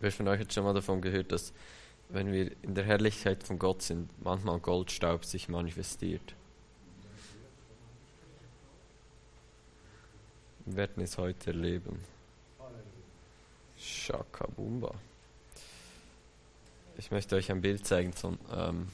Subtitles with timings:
[0.00, 1.52] Wer von euch hat schon mal davon gehört, dass
[2.08, 6.34] wenn wir in der Herrlichkeit von Gott sind, manchmal Goldstaub sich manifestiert?
[10.66, 11.98] Wir werden es heute erleben.
[13.78, 14.94] Shakabumba.
[16.98, 18.88] Ich möchte euch ein Bild zeigen von ähm,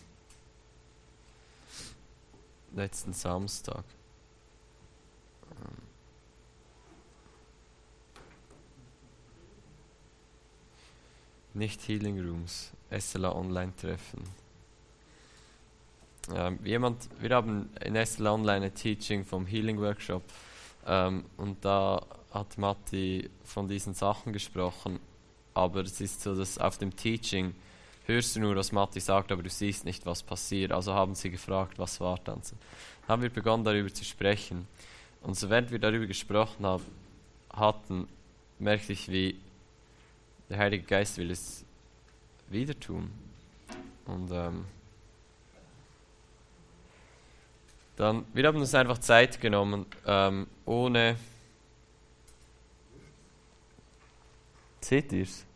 [2.74, 3.84] letzten Samstag.
[5.50, 5.91] Ähm,
[11.54, 14.22] nicht Healing Rooms, SLA Online Treffen.
[16.34, 20.22] Ähm, jemand, wir haben in SLA Online ein Teaching vom Healing Workshop
[20.86, 25.00] ähm, und da hat Matti von diesen Sachen gesprochen,
[25.54, 27.54] aber es ist so, dass auf dem Teaching
[28.06, 30.72] hörst du nur, was Matti sagt, aber du siehst nicht, was passiert.
[30.72, 32.42] Also haben sie gefragt, was war dann?
[32.42, 32.56] So,
[33.08, 34.66] haben wir begonnen darüber zu sprechen.
[35.22, 36.84] Und so während wir darüber gesprochen haben,
[37.52, 38.08] hatten,
[38.58, 39.36] merkte ich, wie
[40.52, 41.64] der Heilige Geist will es
[42.50, 43.10] wieder tun.
[44.04, 44.66] Und ähm,
[47.96, 51.16] dann, wir haben uns einfach Zeit genommen, ähm, ohne.
[54.82, 55.46] Seht ihr es?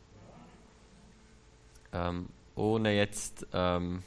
[1.92, 3.46] Ähm, ohne jetzt.
[3.52, 4.02] Ähm,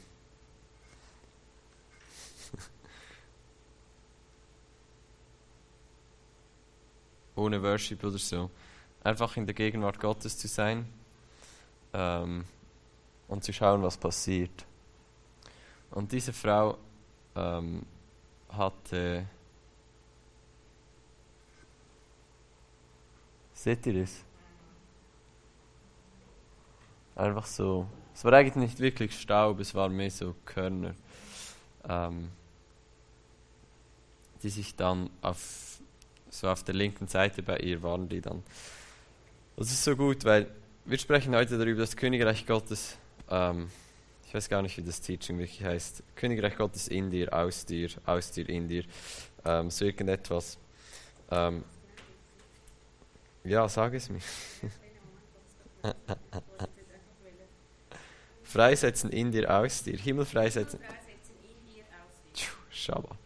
[7.36, 8.50] ohne Worship oder so
[9.02, 10.86] einfach in der Gegenwart Gottes zu sein
[11.92, 12.44] ähm,
[13.28, 14.66] und zu schauen, was passiert.
[15.90, 16.78] Und diese Frau
[17.34, 17.84] ähm,
[18.48, 19.26] hatte.
[23.54, 24.24] Seht ihr das?
[27.16, 27.86] Einfach so.
[28.14, 30.94] Es war eigentlich nicht wirklich Staub, es waren mehr so Körner,
[31.88, 32.30] ähm,
[34.42, 35.80] die sich dann auf,
[36.30, 38.42] so auf der linken Seite bei ihr waren, die dann
[39.60, 40.46] das ist so gut, weil
[40.86, 42.96] wir sprechen heute darüber, dass Königreich Gottes,
[43.28, 43.70] ähm,
[44.26, 47.90] ich weiß gar nicht, wie das Teaching wirklich heißt, Königreich Gottes in dir, aus dir,
[48.06, 48.84] aus dir, in dir,
[49.44, 50.56] ähm, so irgendetwas.
[51.30, 51.62] Ähm,
[53.44, 54.20] ja, sag es mir.
[58.42, 59.98] freisetzen in dir, aus dir.
[59.98, 60.80] Himmel freisetzen.
[62.70, 63.18] Shabbat.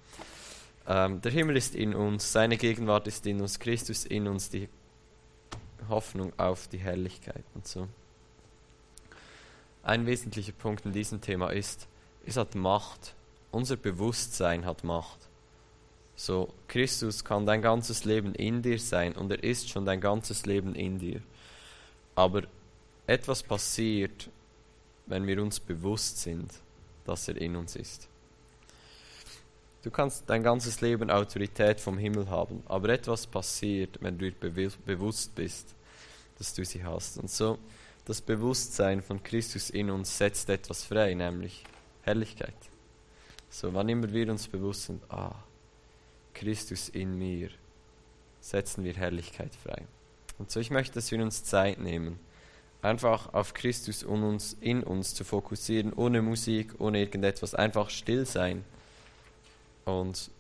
[0.88, 4.69] Ähm, der Himmel ist in uns, seine Gegenwart ist in uns, Christus in uns, die
[5.88, 7.88] Hoffnung auf die Herrlichkeit und so.
[9.82, 11.88] Ein wesentlicher Punkt in diesem Thema ist,
[12.26, 13.14] es hat Macht.
[13.50, 15.28] Unser Bewusstsein hat Macht.
[16.16, 20.46] So, Christus kann dein ganzes Leben in dir sein und er ist schon dein ganzes
[20.46, 21.20] Leben in dir.
[22.14, 22.42] Aber
[23.06, 24.30] etwas passiert,
[25.06, 26.52] wenn wir uns bewusst sind,
[27.04, 28.08] dass er in uns ist.
[29.84, 34.70] Du kannst dein ganzes Leben Autorität vom Himmel haben, aber etwas passiert, wenn du dir
[34.86, 35.74] bewusst bist,
[36.38, 37.18] dass du sie hast.
[37.18, 37.58] Und so,
[38.06, 41.64] das Bewusstsein von Christus in uns setzt etwas frei, nämlich
[42.00, 42.54] Herrlichkeit.
[43.50, 45.34] So, wann immer wir uns bewusst sind, ah,
[46.32, 47.50] Christus in mir,
[48.40, 49.82] setzen wir Herrlichkeit frei.
[50.38, 52.18] Und so, ich möchte, dass wir uns Zeit nehmen,
[52.80, 58.24] einfach auf Christus und uns, in uns zu fokussieren, ohne Musik, ohne irgendetwas, einfach still
[58.24, 58.64] sein
[59.84, 60.30] und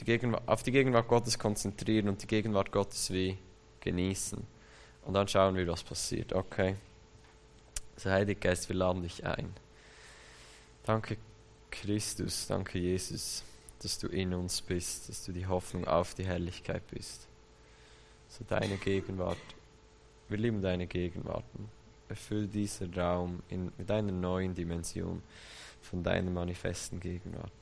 [0.00, 3.38] die auf die Gegenwart Gottes konzentrieren und die Gegenwart Gottes wie
[3.80, 4.44] genießen.
[5.04, 6.32] Und dann schauen wir, was passiert.
[6.32, 6.76] Okay.
[7.94, 9.52] Also Heilige Geist, wir laden dich ein.
[10.84, 11.16] Danke
[11.70, 13.42] Christus, danke Jesus,
[13.80, 17.26] dass du in uns bist, dass du die Hoffnung auf die Herrlichkeit bist.
[18.28, 19.38] So deine Gegenwart.
[20.28, 21.44] Wir lieben deine Gegenwart.
[22.08, 25.22] Erfüll diesen Raum in, mit einer neuen Dimension
[25.82, 27.52] von deiner manifesten Gegenwart.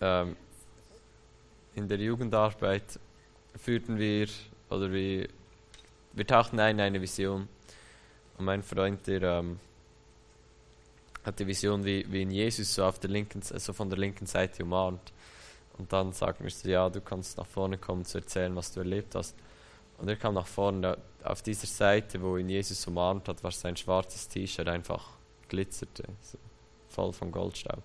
[0.00, 0.36] Ähm,
[1.74, 2.98] in der Jugendarbeit
[3.56, 4.28] führten wir,
[4.70, 5.28] oder wir,
[6.12, 7.48] wir tauchten ein in eine Vision.
[8.36, 9.58] Und mein Freund, der ähm,
[11.24, 14.26] hat die Vision, wie, wie ihn Jesus so, auf der linken, also von der linken
[14.26, 15.12] Seite umarmt.
[15.78, 18.80] Und dann sagt mir so, ja, du kannst nach vorne kommen zu erzählen, was du
[18.80, 19.36] erlebt hast.
[19.98, 20.98] Und er kam nach vorne.
[21.24, 25.10] Auf dieser Seite, wo ihn Jesus umarmt hat, war sein schwarzes T-Shirt einfach
[25.48, 26.38] glitzerte, so
[26.88, 27.82] voll von Goldstaub.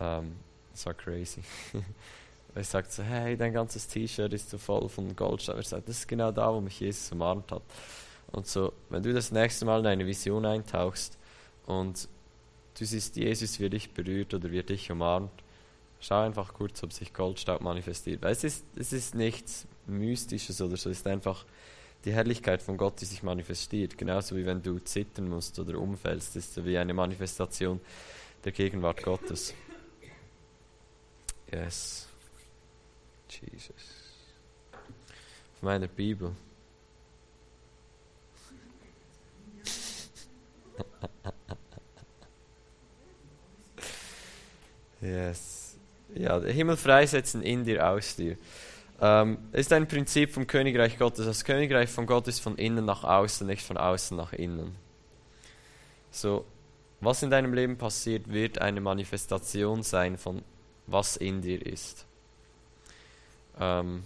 [0.00, 0.36] Ähm,
[0.72, 1.42] das war crazy.
[2.54, 5.56] er sagt so, hey, dein ganzes T-Shirt ist so voll von Goldstaub.
[5.56, 7.62] Er sagt, das ist genau da, wo mich Jesus umarmt hat.
[8.32, 11.18] Und so, wenn du das nächste Mal in eine Vision eintauchst
[11.66, 12.08] und
[12.78, 15.32] du siehst Jesus, er dich berührt oder er dich umarmt,
[16.00, 18.22] schau einfach kurz, ob sich Goldstaub manifestiert.
[18.22, 21.44] Weil es ist, es ist nichts Mystisches oder so, es ist einfach
[22.04, 23.98] die Herrlichkeit von Gott, die sich manifestiert.
[23.98, 27.80] Genauso wie wenn du zittern musst oder umfällst, ist so wie eine Manifestation
[28.44, 29.54] der Gegenwart Gottes.
[31.52, 32.06] Yes.
[33.28, 33.74] Jesus.
[35.54, 36.32] auf meiner Bibel.
[45.00, 45.76] yes.
[46.14, 48.36] Ja, der Himmel freisetzen in dir, aus dir.
[49.00, 51.26] Ähm, ist ein Prinzip vom Königreich Gottes.
[51.26, 54.76] Das Königreich von Gott ist von innen nach außen, nicht von außen nach innen.
[56.10, 56.44] So,
[57.00, 60.42] was in deinem Leben passiert, wird eine Manifestation sein von
[60.90, 62.04] was in dir ist.
[63.58, 64.02] Ähm,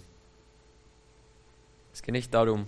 [1.93, 2.67] es geht nicht darum,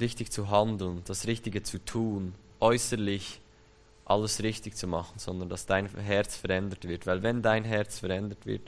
[0.00, 3.40] richtig zu handeln, das Richtige zu tun, äußerlich
[4.04, 7.06] alles richtig zu machen, sondern dass dein Herz verändert wird.
[7.06, 8.62] Weil wenn dein Herz verändert wird,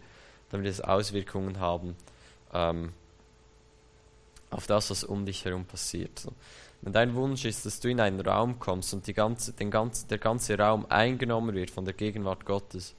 [0.50, 1.96] dann wird es Auswirkungen haben
[2.52, 2.92] ähm,
[4.50, 6.18] auf das, was um dich herum passiert.
[6.18, 6.32] So.
[6.82, 10.06] Wenn dein Wunsch ist, dass du in einen Raum kommst und die ganze, den ganze,
[10.06, 12.94] der ganze Raum eingenommen wird von der Gegenwart Gottes,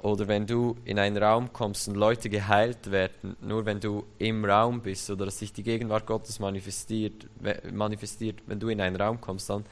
[0.00, 4.44] oder wenn du in einen Raum kommst und Leute geheilt werden, nur wenn du im
[4.44, 7.26] Raum bist, oder dass sich die Gegenwart Gottes manifestiert,
[7.72, 9.64] manifestiert, wenn du in einen Raum kommst, dann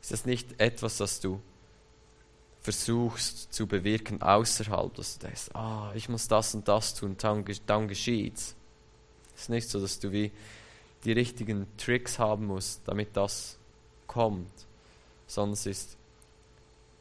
[0.00, 1.40] ist das nicht etwas, das du
[2.60, 7.44] versuchst zu bewirken außerhalb, dass du denkst, ah, ich muss das und das tun, dann,
[7.66, 8.56] dann geschieht's.
[9.34, 10.32] Es ist nicht so, dass du wie
[11.04, 13.56] die richtigen Tricks haben musst, damit das
[14.06, 14.50] kommt,
[15.26, 15.96] sondern es ist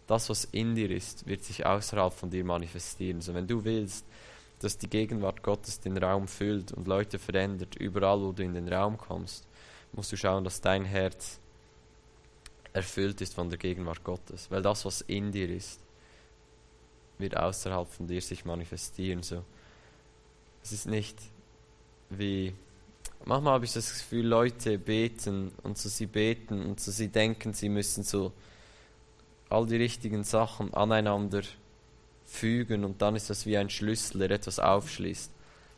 [0.07, 3.21] das, was in dir ist, wird sich außerhalb von dir manifestieren.
[3.21, 4.05] So, wenn du willst,
[4.59, 8.71] dass die Gegenwart Gottes den Raum füllt und Leute verändert, überall, wo du in den
[8.71, 9.47] Raum kommst,
[9.93, 11.39] musst du schauen, dass dein Herz
[12.73, 14.51] erfüllt ist von der Gegenwart Gottes.
[14.51, 15.79] Weil das, was in dir ist,
[17.17, 19.23] wird außerhalb von dir sich manifestieren.
[19.23, 19.43] So.
[20.61, 21.17] Es ist nicht
[22.09, 22.53] wie.
[23.23, 27.53] Manchmal habe ich das Gefühl, Leute beten und so sie beten und so sie denken,
[27.53, 28.33] sie müssen so
[29.49, 31.43] all die richtigen Sachen aneinander
[32.25, 35.31] fügen und dann ist das wie ein Schlüssel, der etwas aufschließt.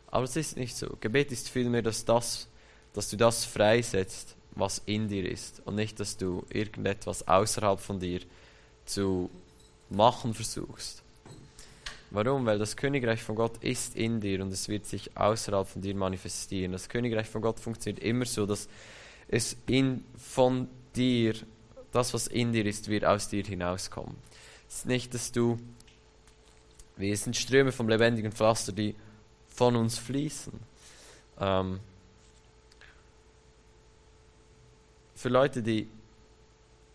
[0.10, 0.96] Aber es ist nicht so.
[1.02, 2.48] Gebet ist vielmehr, dass, das,
[2.94, 8.00] dass du das freisetzt, was in dir ist und nicht, dass du irgendetwas außerhalb von
[8.00, 8.22] dir
[8.86, 9.30] zu
[9.90, 11.04] machen versuchst.
[12.10, 12.46] Warum?
[12.46, 15.94] Weil das Königreich von Gott ist in dir und es wird sich außerhalb von dir
[15.94, 16.72] manifestieren.
[16.72, 18.70] Das Königreich von Gott funktioniert immer so, dass
[19.28, 21.36] es in, von dir,
[21.98, 24.16] das was in dir ist, wird aus dir hinauskommen.
[24.70, 25.58] Es ist nicht, dass du,
[26.96, 28.96] wir sind Ströme vom lebendigen Pflaster, die
[29.48, 30.54] von uns fließen.
[31.40, 31.80] Ähm,
[35.16, 35.88] für Leute, die,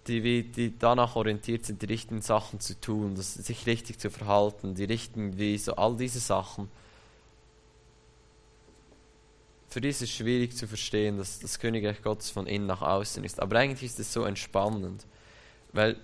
[0.07, 4.77] die, die danach orientiert sind, die richtigen Sachen zu tun, das, sich richtig zu verhalten,
[4.77, 6.71] die richtigen wie so all diese Sachen.
[9.73, 13.25] Für die ist es schwierig zu verstehen, dass das Königreich Gottes von innen nach außen
[13.25, 13.41] ist.
[13.41, 15.07] Aber eigentlich ist es so entspannend,
[15.73, 15.97] weil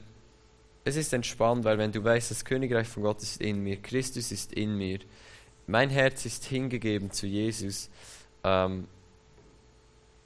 [0.85, 4.33] es ist entspannt, weil wenn du weißt, das Königreich von Gott ist in mir, Christus
[4.33, 5.01] ist in mir,
[5.67, 7.91] mein Herz ist hingegeben zu Jesus,
[8.43, 8.89] ähm,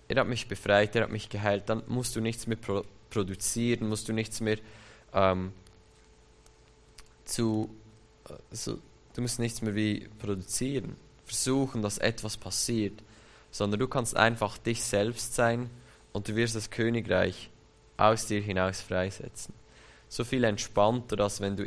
[0.06, 3.88] er hat mich befreit, er hat mich geheilt, dann musst du nichts mehr pro produzieren,
[3.88, 4.58] musst du nichts mehr
[5.12, 5.52] ähm,
[7.24, 7.74] zu,
[8.52, 8.78] also,
[9.14, 13.02] du musst nichts mehr wie produzieren, versuchen, dass etwas passiert,
[13.52, 15.70] sondern du kannst einfach dich selbst sein
[16.12, 17.50] und du wirst das Königreich
[17.96, 19.54] aus dir hinaus freisetzen.
[20.08, 21.64] So viel entspannter, als wenn du,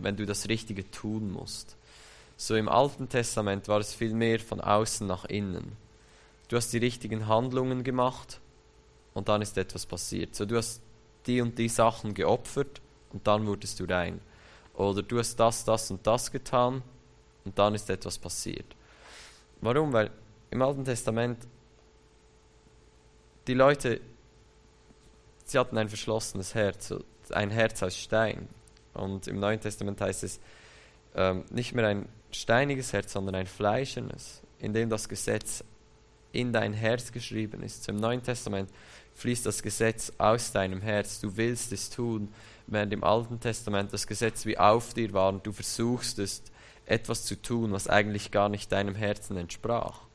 [0.00, 1.76] wenn du das Richtige tun musst.
[2.38, 5.76] So im Alten Testament war es viel mehr von außen nach innen
[6.48, 8.40] du hast die richtigen Handlungen gemacht
[9.14, 10.34] und dann ist etwas passiert.
[10.34, 10.80] So, du hast
[11.26, 12.80] die und die Sachen geopfert
[13.12, 14.20] und dann wurdest du rein.
[14.74, 16.82] Oder du hast das, das und das getan
[17.44, 18.66] und dann ist etwas passiert.
[19.60, 19.92] Warum?
[19.92, 20.10] Weil
[20.56, 21.46] im Alten Testament
[23.46, 24.00] die Leute,
[25.44, 26.94] sie hatten ein verschlossenes Herz,
[27.30, 28.48] ein Herz aus Stein.
[28.94, 30.40] Und im Neuen Testament heißt es
[31.14, 35.62] ähm, nicht mehr ein steiniges Herz, sondern ein fleischendes, in dem das Gesetz
[36.32, 37.86] in dein Herz geschrieben ist.
[37.90, 38.70] Im Neuen Testament
[39.12, 41.20] fließt das Gesetz aus deinem Herz.
[41.20, 42.32] Du willst es tun,
[42.66, 46.42] während im Alten Testament das Gesetz wie auf dir war und du versuchst es,
[46.86, 50.06] etwas zu tun, was eigentlich gar nicht deinem Herzen entsprach.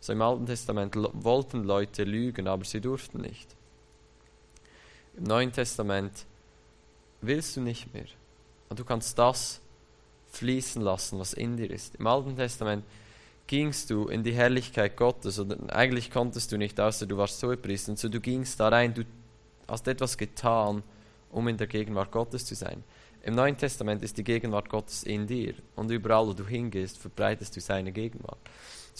[0.00, 3.54] So im Alten Testament wollten Leute lügen, aber sie durften nicht.
[5.16, 6.24] Im Neuen Testament
[7.20, 8.06] willst du nicht mehr.
[8.70, 9.60] Und du kannst das
[10.32, 11.96] fließen lassen, was in dir ist.
[11.96, 12.84] Im Alten Testament
[13.46, 17.54] gingst du in die Herrlichkeit Gottes und eigentlich konntest du nicht, außer du warst so
[17.56, 17.90] Priester.
[17.90, 19.04] Und so du gingst da rein, du
[19.66, 20.82] hast etwas getan,
[21.30, 22.82] um in der Gegenwart Gottes zu sein.
[23.22, 27.54] Im Neuen Testament ist die Gegenwart Gottes in dir und überall, wo du hingehst, verbreitest
[27.54, 28.38] du seine Gegenwart.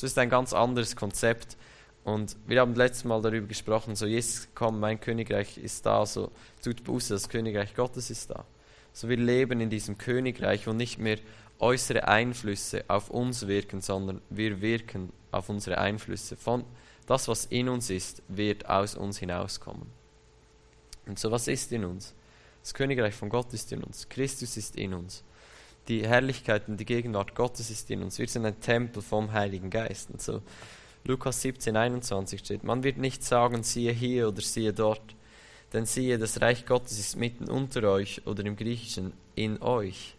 [0.00, 1.58] So ist ein ganz anderes Konzept.
[2.04, 6.30] Und wir haben letztes Mal darüber gesprochen, so Jesus, komm, mein Königreich ist da, so
[6.64, 8.46] tut Buße, das Königreich Gottes ist da.
[8.94, 11.18] So wir leben in diesem Königreich, wo nicht mehr
[11.58, 16.34] äußere Einflüsse auf uns wirken, sondern wir wirken auf unsere Einflüsse.
[16.34, 16.64] Von
[17.04, 19.86] das, was in uns ist, wird aus uns hinauskommen.
[21.04, 22.14] Und so was ist in uns?
[22.62, 24.08] Das Königreich von Gott ist in uns.
[24.08, 25.24] Christus ist in uns.
[25.88, 28.18] Die Herrlichkeit und die Gegenwart Gottes ist in uns.
[28.18, 30.10] Wir sind ein Tempel vom Heiligen Geist.
[30.10, 30.42] Und so
[31.04, 35.14] Lukas 17, 21 steht, man wird nicht sagen, siehe hier oder siehe dort,
[35.72, 40.14] denn siehe, das Reich Gottes ist mitten unter euch oder im Griechischen in euch.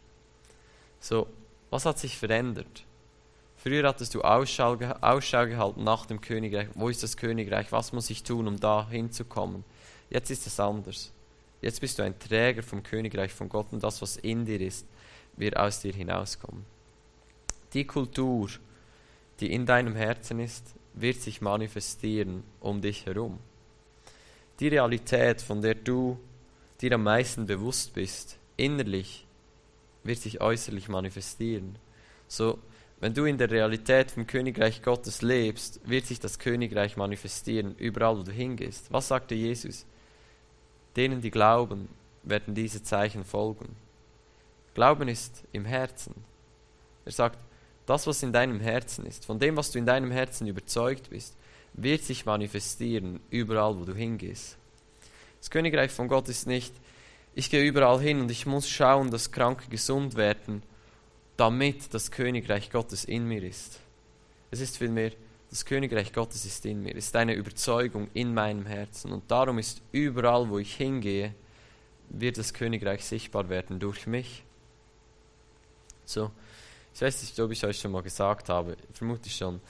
[0.99, 1.27] So,
[1.69, 2.83] was hat sich verändert?
[3.57, 6.69] Früher hattest du Ausschau, Ausschau gehalten nach dem Königreich.
[6.73, 7.71] Wo ist das Königreich?
[7.71, 9.63] Was muss ich tun, um da hinzukommen?
[10.09, 11.11] Jetzt ist es anders.
[11.61, 14.87] Jetzt bist du ein Träger vom Königreich von Gott und das, was in dir ist,
[15.37, 16.65] wird aus dir hinauskommen.
[17.73, 18.49] Die Kultur,
[19.39, 23.39] die in deinem Herzen ist, wird sich manifestieren um dich herum.
[24.59, 26.19] Die Realität, von der du
[26.81, 29.25] dir am meisten bewusst bist, innerlich,
[30.03, 31.77] wird sich äußerlich manifestieren.
[32.27, 32.59] So,
[32.99, 38.19] wenn du in der Realität vom Königreich Gottes lebst, wird sich das Königreich manifestieren, überall
[38.19, 38.91] wo du hingehst.
[38.93, 39.85] Was sagte Jesus?
[40.95, 41.89] Denen, die glauben,
[42.23, 43.75] werden diese Zeichen folgen.
[44.73, 46.13] Glauben ist im Herzen.
[47.05, 47.39] Er sagt,
[47.85, 51.35] das, was in deinem Herzen ist, von dem, was du in deinem Herzen überzeugt bist,
[51.73, 54.57] wird sich manifestieren, überall, wo du hingehst.
[55.39, 56.73] Das Königreich von Gott ist nicht,
[57.33, 60.63] ich gehe überall hin und ich muss schauen, dass Kranke gesund werden,
[61.37, 63.79] damit das Königreich Gottes in mir ist.
[64.51, 65.11] Es ist vielmehr,
[65.49, 69.11] das Königreich Gottes ist in mir, ist eine Überzeugung in meinem Herzen.
[69.11, 71.33] Und darum ist überall, wo ich hingehe,
[72.09, 74.43] wird das Königreich sichtbar werden durch mich.
[76.11, 76.29] So,
[76.93, 79.61] ich weiß nicht, ob ich euch schon mal gesagt habe, vermute ich schon.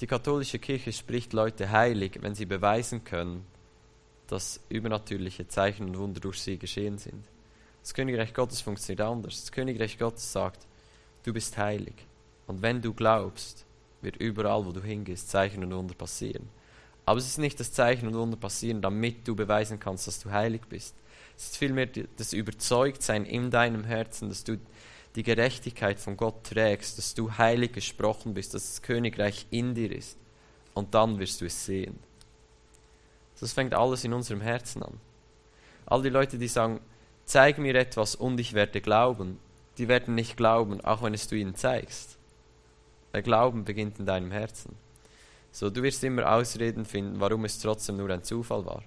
[0.00, 3.44] Die katholische Kirche spricht Leute heilig, wenn sie beweisen können,
[4.28, 7.24] dass übernatürliche Zeichen und Wunder durch sie geschehen sind.
[7.82, 9.40] Das Königreich Gottes funktioniert anders.
[9.40, 10.64] Das Königreich Gottes sagt,
[11.24, 11.94] du bist heilig.
[12.46, 13.66] Und wenn du glaubst,
[14.00, 16.48] wird überall, wo du hingehst, Zeichen und Wunder passieren.
[17.04, 20.30] Aber es ist nicht das Zeichen und Wunder passieren, damit du beweisen kannst, dass du
[20.30, 20.94] heilig bist.
[21.36, 24.58] Es ist vielmehr das Überzeugtsein in deinem Herzen, dass du
[25.14, 29.92] die Gerechtigkeit von Gott trägst, dass du heilig gesprochen bist, dass das Königreich in dir
[29.92, 30.18] ist.
[30.74, 31.98] Und dann wirst du es sehen.
[33.38, 35.00] Das fängt alles in unserem Herzen an.
[35.86, 36.80] All die Leute, die sagen,
[37.24, 39.38] zeig mir etwas und ich werde glauben,
[39.78, 42.16] die werden nicht glauben, auch wenn es du ihnen zeigst.
[43.12, 44.76] Der Glauben beginnt in deinem Herzen.
[45.52, 48.82] So, du wirst immer Ausreden finden, warum es trotzdem nur ein Zufall war.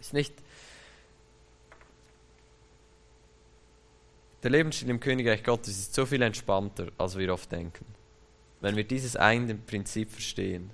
[0.00, 0.34] Ist nicht.
[4.42, 7.84] Der Lebensstil im Königreich Gottes ist so viel entspannter, als wir oft denken.
[8.60, 10.70] Wenn wir dieses eine Prinzip verstehen.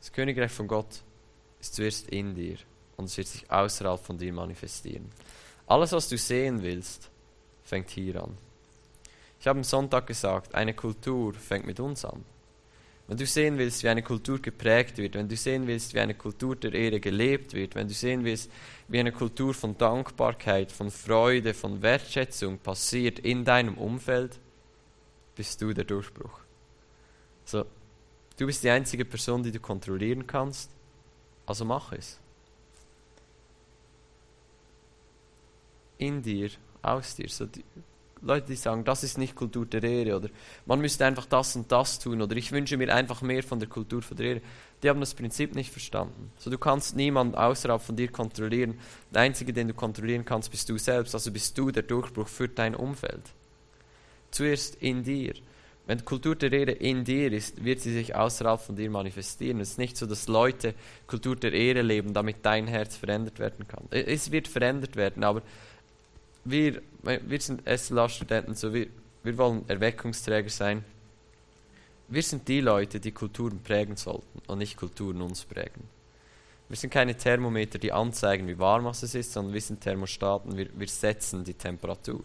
[0.00, 1.02] Das Königreich von Gott
[1.60, 2.56] ist zuerst in dir
[2.96, 5.10] und es wird sich außerhalb von dir manifestieren.
[5.68, 7.08] Alles, was du sehen willst,
[7.62, 8.36] fängt hier an.
[9.38, 12.24] Ich habe am Sonntag gesagt, eine Kultur fängt mit uns an.
[13.08, 16.14] Wenn du sehen willst, wie eine Kultur geprägt wird, wenn du sehen willst, wie eine
[16.14, 18.50] Kultur der Ehre gelebt wird, wenn du sehen willst,
[18.88, 24.38] wie eine Kultur von Dankbarkeit, von Freude, von Wertschätzung passiert in deinem Umfeld,
[25.34, 26.40] bist du der Durchbruch.
[27.44, 27.64] So,
[28.38, 30.70] du bist die einzige Person, die du kontrollieren kannst,
[31.44, 32.18] also mach es.
[35.98, 36.50] In dir,
[36.82, 37.28] aus dir.
[37.28, 37.46] So
[38.22, 40.28] Leute, die sagen, das ist nicht Kultur der Ehre oder
[40.64, 43.68] man müsste einfach das und das tun oder ich wünsche mir einfach mehr von der
[43.68, 44.40] Kultur der Ehre,
[44.82, 46.32] die haben das Prinzip nicht verstanden.
[46.38, 48.78] So, du kannst niemanden außerhalb von dir kontrollieren.
[49.12, 51.14] Der Einzige, den du kontrollieren kannst, bist du selbst.
[51.14, 53.22] Also bist du der Durchbruch für dein Umfeld.
[54.30, 55.34] Zuerst in dir.
[55.86, 59.60] Wenn Kultur der Ehre in dir ist, wird sie sich außerhalb von dir manifestieren.
[59.60, 60.74] Es ist nicht so, dass Leute
[61.06, 63.84] Kultur der Ehre leben, damit dein Herz verändert werden kann.
[63.90, 65.42] Es wird verändert werden, aber
[66.44, 68.88] wir, wir sind SLA-Studenten, so wir,
[69.22, 70.84] wir wollen Erweckungsträger sein.
[72.08, 75.88] Wir sind die Leute, die Kulturen prägen sollten und nicht Kulturen uns prägen.
[76.68, 80.68] Wir sind keine Thermometer, die anzeigen, wie warm es ist, sondern wir sind Thermostaten, wir,
[80.74, 82.24] wir setzen die Temperatur.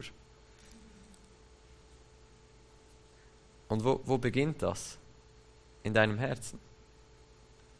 [3.68, 4.98] Und wo, wo beginnt das?
[5.84, 6.60] In deinem Herzen.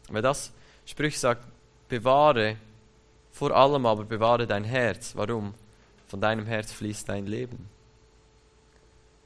[0.08, 0.52] Weil das
[0.86, 1.46] Sprüch sagt,
[1.88, 2.56] bewahre,
[3.32, 5.14] vor allem aber bewahre dein Herz.
[5.14, 5.54] Warum?
[6.08, 7.68] Von deinem Herz fließt dein Leben.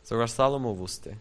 [0.02, 1.16] Sogar Salomo wusste,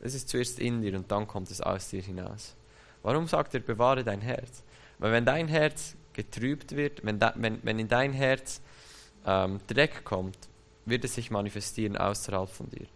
[0.00, 2.56] es ist zuerst in dir und dann kommt es aus dir hinaus.
[3.02, 4.64] Warum sagt er, bewahre dein Herz?
[4.98, 8.60] Weil wenn dein Herz getrübt wird, wenn, da, wenn, wenn in dein Herz
[9.24, 10.36] ähm, Dreck kommt,
[10.84, 12.86] wird es sich manifestieren außerhalb von dir.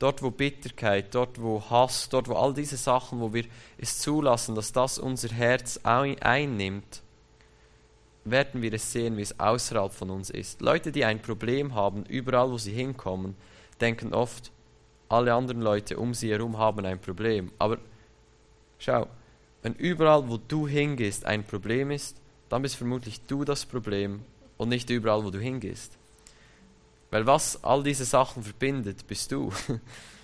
[0.00, 3.44] Dort, wo Bitterkeit, dort, wo Hass, dort, wo all diese Sachen, wo wir
[3.78, 7.02] es zulassen, dass das unser Herz einnimmt,
[8.30, 10.60] werden wir es sehen, wie es außerhalb von uns ist.
[10.60, 13.34] Leute, die ein Problem haben, überall wo sie hinkommen,
[13.80, 14.50] denken oft,
[15.08, 17.50] alle anderen Leute um sie herum haben ein Problem.
[17.58, 17.78] Aber
[18.78, 19.08] schau,
[19.62, 24.20] wenn überall, wo du hingehst, ein Problem ist, dann bist vermutlich du das Problem
[24.56, 25.96] und nicht überall, wo du hingehst.
[27.10, 29.52] Weil was all diese Sachen verbindet, bist du.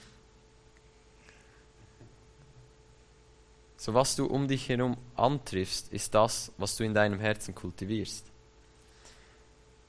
[3.85, 8.25] So was du um dich herum antriffst, ist das, was du in deinem Herzen kultivierst.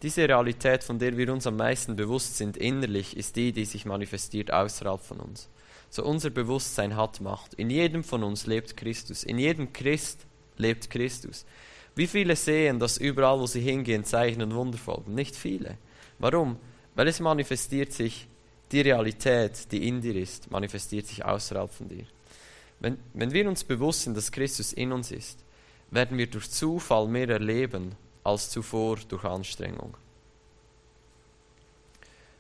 [0.01, 3.85] Diese Realität, von der wir uns am meisten bewusst sind innerlich, ist die, die sich
[3.85, 5.47] manifestiert außerhalb von uns.
[5.89, 7.53] So unser Bewusstsein hat Macht.
[7.53, 9.23] In jedem von uns lebt Christus.
[9.23, 10.25] In jedem Christ
[10.57, 11.45] lebt Christus.
[11.95, 15.15] Wie viele sehen, dass überall, wo sie hingehen, Zeichen und Wunder folgen?
[15.15, 15.77] Nicht viele.
[16.19, 16.57] Warum?
[16.95, 18.27] Weil es manifestiert sich,
[18.73, 22.05] die Realität, die in dir ist, manifestiert sich außerhalb von dir.
[22.79, 25.39] Wenn, wenn wir uns bewusst sind, dass Christus in uns ist,
[25.91, 29.95] werden wir durch Zufall mehr erleben als zuvor durch Anstrengung.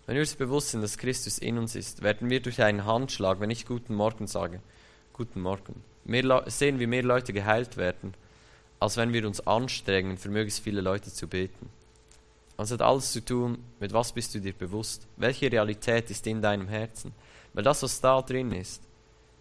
[0.05, 3.39] Wenn wir uns bewusst sind, dass Christus in uns ist, werden wir durch einen Handschlag,
[3.39, 4.61] wenn ich Guten Morgen sage,
[5.13, 5.81] Guten Morgen,
[6.47, 8.13] sehen, wie mehr Leute geheilt werden,
[8.79, 11.69] als wenn wir uns anstrengen, für möglichst viele Leute zu beten.
[12.57, 15.07] Es hat alles zu tun, mit was bist du dir bewusst?
[15.17, 17.13] Welche Realität ist in deinem Herzen?
[17.53, 18.81] Weil das, was da drin ist,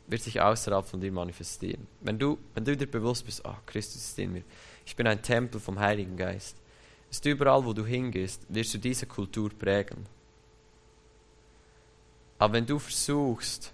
[0.06, 1.86] wird sich außerhalb von dir manifestieren.
[2.00, 4.42] Wenn du, wenn du dir bewusst bist, ach, Christus ist in mir,
[4.84, 6.56] ich bin ein Tempel vom Heiligen Geist,
[7.10, 10.06] ist überall, wo du hingehst, wirst du diese Kultur prägen.
[12.38, 13.72] Aber wenn du versuchst,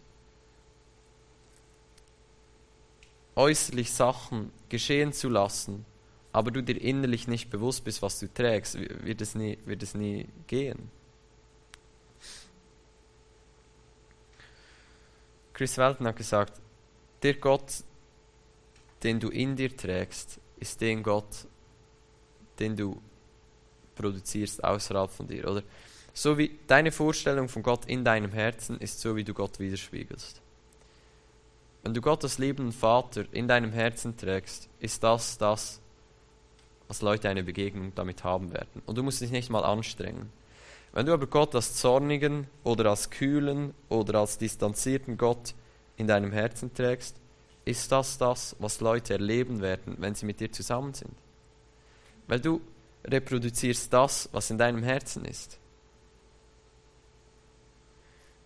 [3.34, 5.84] äußerlich Sachen geschehen zu lassen,
[6.32, 9.94] aber du dir innerlich nicht bewusst bist, was du trägst, wird es nie, wird es
[9.94, 10.90] nie gehen.
[15.60, 16.58] Chris Welton hat gesagt,
[17.22, 17.84] der Gott,
[19.02, 21.46] den du in dir trägst, ist den Gott,
[22.58, 22.98] den du
[23.94, 25.46] produzierst außerhalb von dir.
[25.46, 25.62] Oder
[26.14, 30.40] so wie deine Vorstellung von Gott in deinem Herzen ist, so wie du Gott widerspiegelst.
[31.82, 35.78] Wenn du Gott als liebenden Vater in deinem Herzen trägst, ist das das,
[36.88, 38.80] was Leute eine Begegnung damit haben werden.
[38.86, 40.32] Und du musst dich nicht mal anstrengen.
[40.92, 45.54] Wenn du aber Gott als zornigen oder als kühlen oder als distanzierten Gott
[46.00, 47.16] in deinem Herzen trägst,
[47.64, 51.14] ist das das, was Leute erleben werden, wenn sie mit dir zusammen sind.
[52.26, 52.60] Weil du
[53.04, 55.58] reproduzierst das, was in deinem Herzen ist.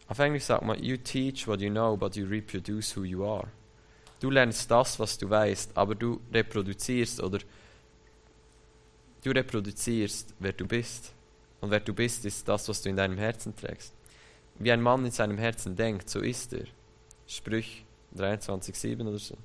[0.08, 3.48] Auf Englisch sagt man, you teach what you know, but you reproduce who you are.
[4.20, 7.38] Du lernst das, was du weißt, aber du reproduzierst oder
[9.22, 11.12] du reproduzierst, wer du bist.
[11.60, 13.94] Und wer du bist, ist das, was du in deinem Herzen trägst.
[14.58, 16.66] Wie ein Mann in seinem Herzen denkt, so ist er.
[17.26, 17.84] Sprüch
[18.16, 19.36] 23,7 oder so.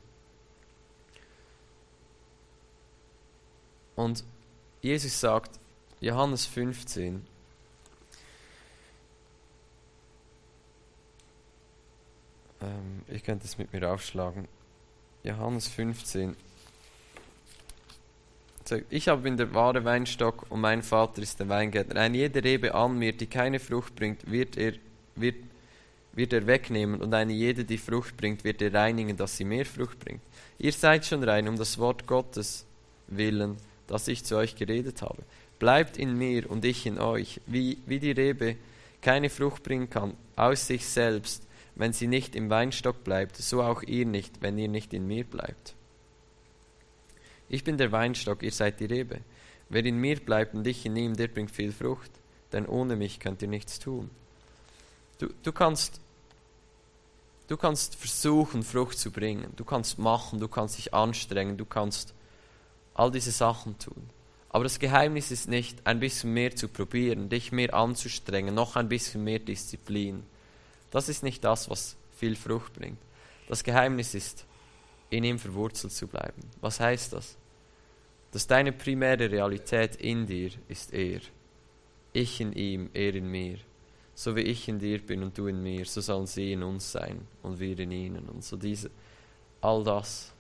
[3.96, 4.24] Und
[4.82, 5.60] Jesus sagt,
[6.00, 7.26] Johannes 15,
[12.62, 14.48] ähm, ich könnte es mit mir aufschlagen,
[15.24, 16.38] Johannes 15,
[18.90, 22.00] ich aber bin der wahre Weinstock und mein Vater ist der Weingärtner.
[22.00, 24.74] Eine jede Rebe an mir, die keine Frucht bringt, wird er,
[25.16, 25.36] wird,
[26.14, 29.66] wird er wegnehmen und eine jede, die Frucht bringt, wird er reinigen, dass sie mehr
[29.66, 30.22] Frucht bringt.
[30.58, 32.66] Ihr seid schon rein um das Wort Gottes
[33.08, 35.24] willen, das ich zu euch geredet habe.
[35.60, 38.56] Bleibt in mir und ich in euch, wie, wie die Rebe
[39.02, 41.44] keine Frucht bringen kann aus sich selbst,
[41.76, 45.24] wenn sie nicht im Weinstock bleibt, so auch ihr nicht, wenn ihr nicht in mir
[45.24, 45.76] bleibt.
[47.48, 49.20] Ich bin der Weinstock, ihr seid die Rebe.
[49.70, 52.12] Wer in mir bleibt und ich in ihm, der bringt viel Frucht,
[52.52, 54.10] denn ohne mich könnt ihr nichts tun.
[55.20, 56.00] Du, du, kannst,
[57.48, 59.54] du kannst versuchen, Frucht zu bringen.
[59.56, 62.14] Du kannst machen, du kannst dich anstrengen, du kannst
[62.94, 64.10] all diese Sachen tun.
[64.50, 68.90] Aber das Geheimnis ist nicht, ein bisschen mehr zu probieren, dich mehr anzustrengen, noch ein
[68.90, 70.24] bisschen mehr Disziplin.
[70.90, 72.98] Das ist nicht das, was viel Frucht bringt.
[73.48, 74.46] Das Geheimnis ist,
[75.10, 76.42] in ihm verwurzelt zu bleiben.
[76.62, 77.36] Was heißt das?
[78.32, 81.20] Dass deine primäre Realität in dir ist er.
[82.14, 83.60] Ich in ihm, er in mir.
[84.20, 86.92] So wie ich in dir bin und du in mir, so sollen sie in uns
[86.92, 88.28] sein und wir in ihnen.
[88.28, 88.92] Und so diese,
[89.62, 90.34] all das.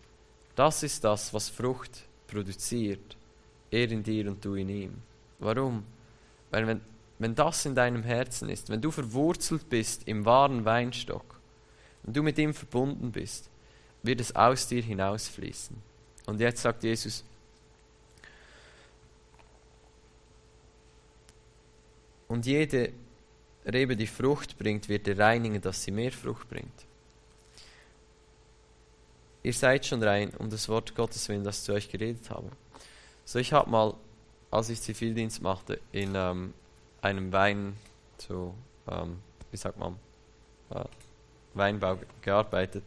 [0.53, 3.15] Das ist das, was Frucht produziert.
[3.71, 4.95] Er in dir und du in ihm.
[5.39, 5.85] Warum?
[6.51, 6.81] Weil wenn,
[7.19, 11.39] wenn das in deinem Herzen ist, wenn du verwurzelt bist im wahren Weinstock
[12.03, 13.49] und du mit ihm verbunden bist,
[14.03, 15.77] wird es aus dir hinausfließen.
[16.25, 17.23] Und jetzt sagt Jesus,
[22.27, 22.91] und jede
[23.65, 26.85] Rebe, die Frucht bringt, wird er reinigen, dass sie mehr Frucht bringt.
[29.43, 32.49] Ihr seid schon rein, um das Wort Gottes willen, das ich zu euch geredet habe.
[33.25, 33.93] So, ich habe mal,
[34.51, 36.53] als ich Zivildienst machte, in ähm,
[37.01, 37.77] einem Wein,
[38.17, 38.53] so,
[38.89, 39.19] ähm,
[39.51, 39.95] wie sagt man,
[40.71, 40.83] äh,
[41.53, 42.83] Weinbau gearbeitet.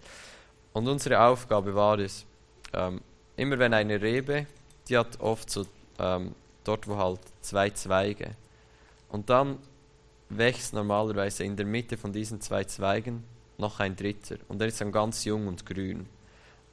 [0.73, 2.27] Und unsere Aufgabe war es,
[2.73, 3.01] ähm,
[3.37, 4.47] immer wenn eine Rebe,
[4.89, 5.67] die hat oft so
[5.99, 8.33] ähm, dort, wo halt zwei Zweige.
[9.09, 9.59] Und dann
[10.39, 13.25] wächst normalerweise in der Mitte von diesen zwei Zweigen
[13.59, 14.37] noch ein dritter.
[14.49, 16.07] Und der ist dann ganz jung und grün.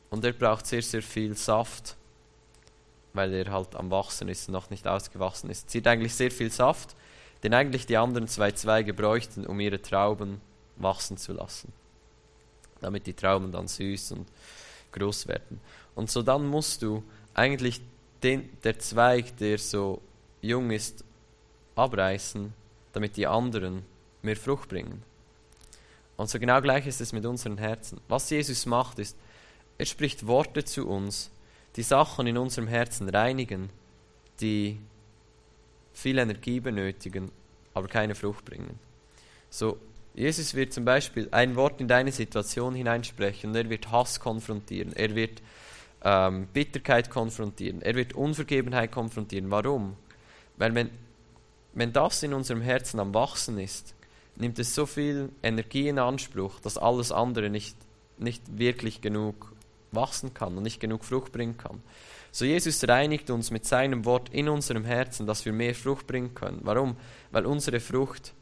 [0.10, 1.96] Und er braucht sehr, sehr viel Saft,
[3.14, 5.70] weil er halt am Wachsen ist und noch nicht ausgewachsen ist.
[5.70, 6.96] Zieht eigentlich sehr viel Saft,
[7.44, 10.42] den eigentlich die anderen zwei Zweige bräuchten, um ihre Trauben
[10.76, 11.72] wachsen zu lassen.
[12.82, 14.28] Damit die Trauben dann süß und
[14.92, 15.60] groß werden.
[15.96, 17.82] Und so dann musst du eigentlich
[18.24, 20.02] den, der Zweig, der so
[20.42, 21.04] jung ist,
[21.76, 22.54] abreißen,
[22.94, 23.84] damit die anderen
[24.22, 25.04] mehr Frucht bringen.
[26.18, 28.02] Und so genau gleich ist es mit unseren Herzen.
[28.08, 29.18] Was Jesus macht, ist,
[29.78, 31.32] er spricht Worte zu uns,
[31.76, 33.70] die Sachen in unserem Herzen reinigen,
[34.42, 34.78] die
[35.94, 37.32] viel Energie benötigen,
[37.74, 38.80] aber keine Frucht bringen.
[39.50, 39.78] So,
[40.14, 44.94] Jesus wird zum Beispiel ein Wort in deine Situation hineinsprechen und er wird Hass konfrontieren,
[44.94, 45.42] er wird
[46.04, 49.52] ähm, Bitterkeit konfrontieren, er wird Unvergebenheit konfrontieren.
[49.52, 49.96] Warum?
[50.58, 50.90] Weil wenn,
[51.80, 53.96] wenn das in unserem Herzen am Wachsen ist,
[54.36, 57.76] nimmt es so viel Energie in Anspruch, dass alles andere nicht,
[58.18, 59.54] nicht wirklich genug
[59.92, 61.82] wachsen kann und nicht genug Frucht bringen kann.
[62.32, 66.36] So Jesus reinigt uns mit seinem Wort in unserem Herzen, dass wir mehr Frucht bringen
[66.36, 66.60] können.
[66.64, 66.96] Warum?
[67.32, 68.34] Weil unsere Frucht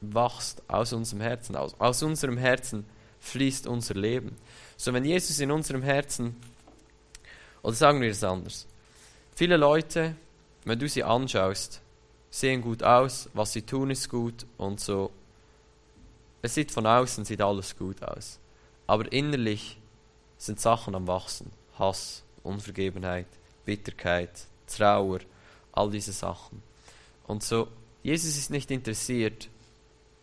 [0.00, 1.78] wächst aus unserem Herzen aus.
[1.78, 2.84] Aus unserem Herzen
[3.20, 4.36] fließt unser Leben.
[4.76, 6.36] So wenn Jesus in unserem Herzen,
[7.62, 8.66] oder sagen wir es anders,
[9.34, 10.16] viele Leute,
[10.64, 11.80] wenn du sie anschaust,
[12.30, 15.10] sehen gut aus, was sie tun ist gut und so.
[16.42, 18.38] Es sieht von außen sieht alles gut aus,
[18.86, 19.78] aber innerlich
[20.36, 23.26] sind Sachen am wachsen, Hass, Unvergebenheit,
[23.64, 24.30] Bitterkeit,
[24.66, 25.20] Trauer,
[25.72, 26.62] all diese Sachen.
[27.26, 27.68] Und so
[28.04, 29.48] Jesus ist nicht interessiert,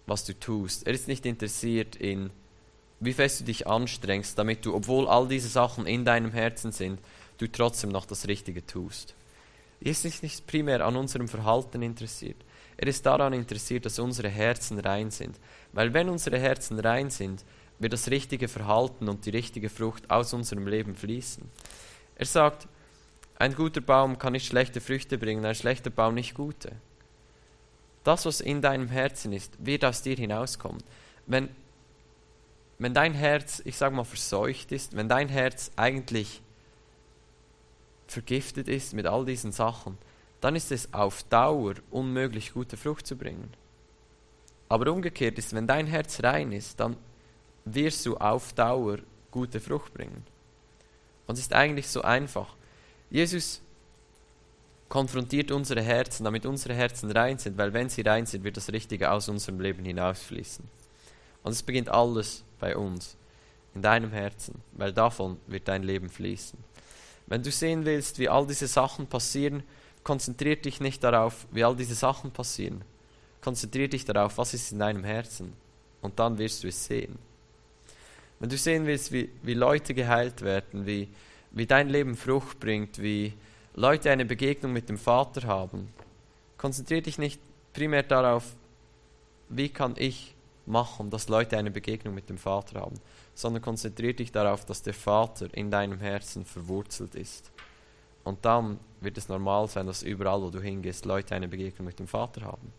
[0.05, 0.85] was du tust.
[0.85, 2.29] Er ist nicht interessiert in
[3.03, 6.99] wie fest du dich anstrengst, damit du, obwohl all diese Sachen in deinem Herzen sind,
[7.39, 9.15] du trotzdem noch das Richtige tust.
[9.81, 12.37] Er ist nicht primär an unserem Verhalten interessiert.
[12.77, 15.39] Er ist daran interessiert, dass unsere Herzen rein sind.
[15.73, 17.43] Weil wenn unsere Herzen rein sind,
[17.79, 21.43] wird das richtige Verhalten und die richtige Frucht aus unserem Leben fließen.
[22.15, 22.67] Er sagt,
[23.39, 26.73] ein guter Baum kann nicht schlechte Früchte bringen, ein schlechter Baum nicht gute.
[28.03, 30.83] Das, was in deinem Herzen ist, wird aus dir hinauskommen.
[31.25, 31.49] Wenn
[32.81, 36.41] wenn dein Herz, ich sage mal, verseucht ist, wenn dein Herz eigentlich
[38.11, 39.97] vergiftet ist mit all diesen Sachen,
[40.41, 43.53] dann ist es auf Dauer unmöglich, gute Frucht zu bringen.
[44.69, 46.97] Aber umgekehrt ist, wenn dein Herz rein ist, dann
[47.65, 48.97] wirst du auf Dauer
[49.29, 50.25] gute Frucht bringen.
[51.27, 52.55] Und es ist eigentlich so einfach.
[53.09, 53.61] Jesus
[54.89, 58.71] konfrontiert unsere Herzen, damit unsere Herzen rein sind, weil wenn sie rein sind, wird das
[58.71, 60.65] Richtige aus unserem Leben hinausfließen.
[61.43, 63.15] Und es beginnt alles bei uns,
[63.73, 66.59] in deinem Herzen, weil davon wird dein Leben fließen.
[67.31, 69.63] Wenn du sehen willst, wie all diese Sachen passieren,
[70.03, 72.81] konzentrier dich nicht darauf, wie all diese Sachen passieren.
[73.39, 75.53] Konzentrier dich darauf, was ist in deinem Herzen.
[76.01, 77.17] Und dann wirst du es sehen.
[78.41, 81.07] Wenn du sehen willst, wie, wie Leute geheilt werden, wie,
[81.51, 83.31] wie dein Leben Frucht bringt, wie
[83.75, 85.87] Leute eine Begegnung mit dem Vater haben,
[86.57, 87.39] konzentrier dich nicht
[87.71, 88.43] primär darauf,
[89.47, 90.30] wie kann ich
[90.65, 92.99] machen, dass Leute eine Begegnung mit dem Vater haben,
[93.33, 97.51] sondern konzentriere dich darauf, dass der Vater in deinem Herzen verwurzelt ist.
[98.23, 101.97] Und dann wird es normal sein, dass überall, wo du hingehst, Leute eine Begegnung mit
[101.97, 102.71] dem Vater haben.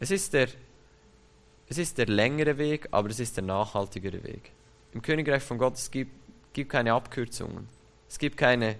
[0.00, 0.48] Es ist der,
[1.68, 4.50] es ist der längere Weg, aber es ist der nachhaltigere Weg.
[4.92, 6.10] Im Königreich von Gott es gibt,
[6.52, 7.68] gibt keine Abkürzungen.
[8.08, 8.76] Es gibt keine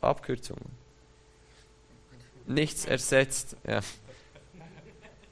[0.00, 0.66] Abkürzungen.
[2.46, 3.56] Nichts ersetzt.
[3.66, 3.80] Ja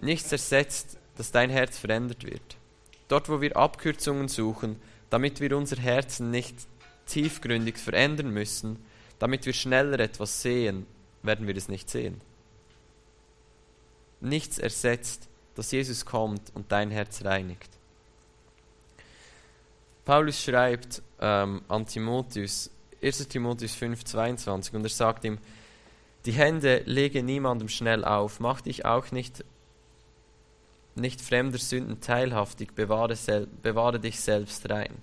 [0.00, 2.56] nichts ersetzt, dass dein Herz verändert wird.
[3.08, 4.80] Dort, wo wir Abkürzungen suchen,
[5.10, 6.56] damit wir unser Herzen nicht
[7.06, 8.84] tiefgründig verändern müssen,
[9.18, 10.86] damit wir schneller etwas sehen,
[11.22, 12.20] werden wir es nicht sehen.
[14.20, 17.70] Nichts ersetzt, dass Jesus kommt und dein Herz reinigt.
[20.04, 22.70] Paulus schreibt ähm, an Timotheus,
[23.02, 25.38] 1 Timotheus 5, 22, und er sagt ihm,
[26.26, 29.44] die Hände lege niemandem schnell auf, mach dich auch nicht
[30.96, 33.16] nicht fremder Sünden teilhaftig, bewahre,
[33.62, 35.02] bewahre dich selbst rein.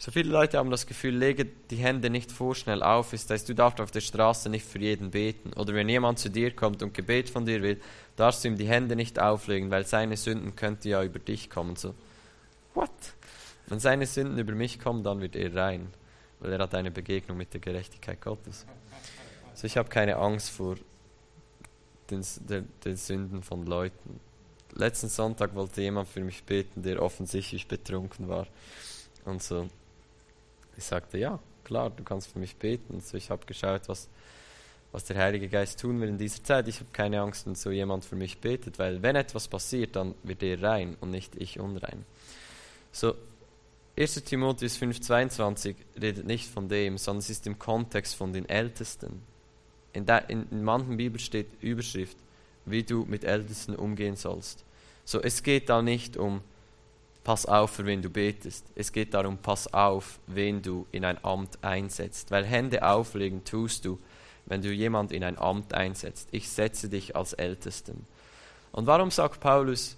[0.00, 3.54] So viele Leute haben das Gefühl, lege die Hände nicht vorschnell auf, ist heißt, du
[3.54, 5.52] darfst auf der Straße nicht für jeden beten.
[5.54, 7.80] Oder wenn jemand zu dir kommt und Gebet von dir will,
[8.14, 11.74] darfst du ihm die Hände nicht auflegen, weil seine Sünden könnten ja über dich kommen.
[11.74, 11.94] So,
[12.74, 12.90] what?
[13.66, 15.88] Wenn seine Sünden über mich kommen, dann wird er rein,
[16.38, 18.66] weil er hat eine Begegnung mit der Gerechtigkeit Gottes.
[19.54, 20.76] So, ich habe keine Angst vor
[22.10, 24.20] den, den, den Sünden von Leuten
[24.74, 28.46] letzten Sonntag wollte jemand für mich beten, der offensichtlich betrunken war.
[29.24, 29.68] Und so,
[30.76, 32.94] ich sagte, ja, klar, du kannst für mich beten.
[32.94, 34.08] Und so, ich habe geschaut, was,
[34.92, 36.68] was der Heilige Geist tun will in dieser Zeit.
[36.68, 40.14] Ich habe keine Angst, wenn so jemand für mich betet, weil wenn etwas passiert, dann
[40.22, 42.04] wird er rein und nicht ich unrein.
[42.92, 43.14] So,
[43.98, 44.22] 1.
[44.24, 49.22] Timotheus 5,22 redet nicht von dem, sondern es ist im Kontext von den Ältesten.
[49.92, 52.16] In, der, in, in manchen Bibeln steht Überschrift,
[52.64, 54.64] wie du mit Ältesten umgehen sollst.
[55.04, 56.42] So, es geht da nicht um,
[57.24, 58.64] pass auf, für wen du betest.
[58.74, 62.30] Es geht darum, pass auf, wen du in ein Amt einsetzt.
[62.30, 63.98] Weil Hände auflegen tust du,
[64.46, 66.28] wenn du jemand in ein Amt einsetzt.
[66.30, 68.06] Ich setze dich als Ältesten.
[68.72, 69.96] Und warum sagt Paulus,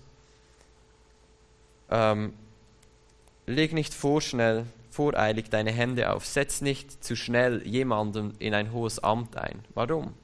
[1.91, 2.33] ähm,
[3.47, 8.99] leg nicht vorschnell, voreilig deine Hände auf, setz nicht zu schnell jemanden in ein hohes
[8.99, 9.65] Amt ein.
[9.75, 10.15] Warum?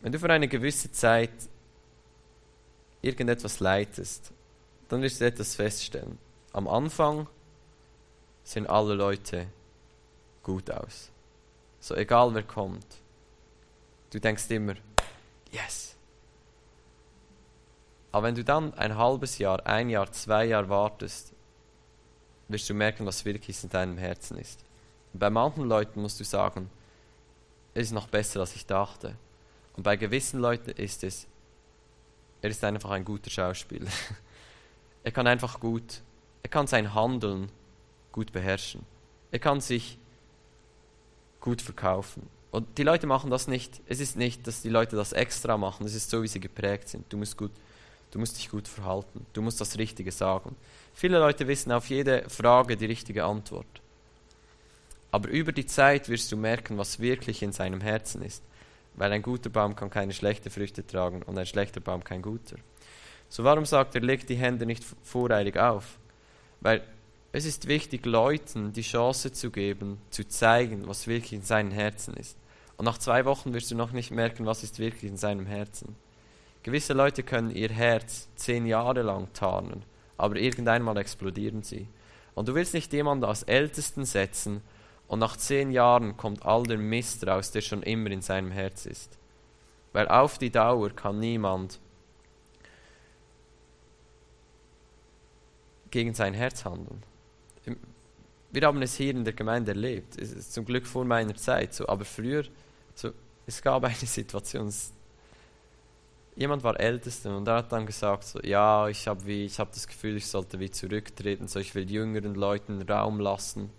[0.00, 1.30] Wenn du für eine gewisse Zeit
[3.02, 4.32] irgendetwas leitest,
[4.88, 6.18] dann wirst du etwas feststellen.
[6.52, 7.26] Am Anfang
[8.42, 9.46] sehen alle Leute
[10.42, 11.10] gut aus.
[11.80, 12.86] So egal wer kommt.
[14.10, 14.74] Du denkst immer,
[15.50, 15.94] yes.
[18.10, 21.32] Aber wenn du dann ein halbes Jahr, ein Jahr, zwei Jahre wartest,
[22.48, 24.64] wirst du merken, was wirklich in deinem Herzen ist.
[25.12, 26.70] Bei manchen Leuten musst du sagen,
[27.74, 29.16] es ist noch besser, als ich dachte.
[29.78, 31.28] Und bei gewissen Leuten ist es,
[32.42, 33.86] er ist einfach ein guter Schauspieler.
[35.04, 36.02] er kann einfach gut,
[36.42, 37.48] er kann sein Handeln
[38.10, 38.84] gut beherrschen.
[39.30, 39.96] Er kann sich
[41.38, 42.28] gut verkaufen.
[42.50, 45.86] Und die Leute machen das nicht, es ist nicht, dass die Leute das extra machen,
[45.86, 47.04] es ist so, wie sie geprägt sind.
[47.12, 47.52] Du musst, gut,
[48.10, 50.56] du musst dich gut verhalten, du musst das Richtige sagen.
[50.92, 53.80] Viele Leute wissen auf jede Frage die richtige Antwort.
[55.12, 58.42] Aber über die Zeit wirst du merken, was wirklich in seinem Herzen ist.
[58.94, 62.56] Weil ein guter Baum kann keine schlechten Früchte tragen und ein schlechter Baum kein guter.
[63.28, 65.98] So warum sagt er, leg die Hände nicht voreilig auf?
[66.60, 66.82] Weil
[67.30, 72.14] es ist wichtig, Leuten die Chance zu geben, zu zeigen, was wirklich in seinem Herzen
[72.14, 72.36] ist.
[72.78, 75.96] Und nach zwei Wochen wirst du noch nicht merken, was ist wirklich in seinem Herzen.
[76.62, 79.84] Gewisse Leute können ihr Herz zehn Jahre lang tarnen,
[80.16, 81.86] aber irgendeinmal explodieren sie.
[82.34, 84.62] Und du willst nicht jemanden als Ältesten setzen,
[85.08, 88.84] und nach zehn Jahren kommt all der Mist raus, der schon immer in seinem Herz
[88.84, 89.18] ist.
[89.94, 91.80] Weil auf die Dauer kann niemand
[95.90, 97.02] gegen sein Herz handeln.
[98.50, 100.18] Wir haben es hier in der Gemeinde erlebt.
[100.18, 102.44] Es ist zum Glück vor meiner Zeit so, aber früher,
[102.94, 103.10] so,
[103.46, 104.70] es gab eine Situation,
[106.36, 110.18] jemand war Ältester und er hat dann gesagt, so, ja, ich habe hab das Gefühl,
[110.18, 113.70] ich sollte wie zurücktreten, so, ich will jüngeren Leuten Raum lassen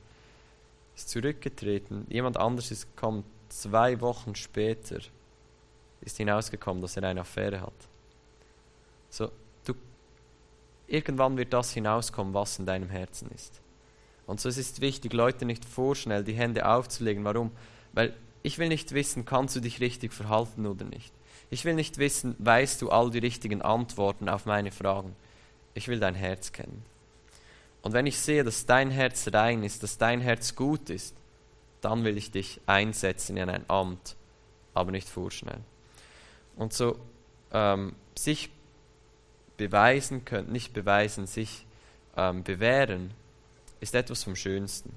[1.00, 2.06] ist zurückgetreten.
[2.10, 5.00] Jemand anderes ist gekommen, zwei Wochen später
[6.02, 7.74] ist hinausgekommen, dass er eine Affäre hat.
[9.10, 9.32] So,
[9.66, 9.74] du,
[10.88, 13.62] irgendwann wird das hinauskommen, was in deinem Herzen ist.
[14.28, 17.24] Und so es ist wichtig, Leute nicht vorschnell die Hände aufzulegen.
[17.24, 17.52] Warum?
[17.94, 21.14] Weil ich will nicht wissen, kannst du dich richtig verhalten oder nicht.
[21.50, 25.16] Ich will nicht wissen, weißt du all die richtigen Antworten auf meine Fragen.
[25.74, 26.84] Ich will dein Herz kennen.
[27.82, 31.16] Und wenn ich sehe, dass dein Herz rein ist, dass dein Herz gut ist,
[31.82, 34.16] dann will ich dich einsetzen in ein Amt,
[34.74, 35.62] aber nicht vorschnell.
[36.56, 37.00] Und so
[37.54, 38.50] ähm, sich
[39.56, 41.66] beweisen können, nicht beweisen, sich
[42.18, 43.14] ähm, bewähren,
[43.80, 44.92] ist etwas vom Schönsten.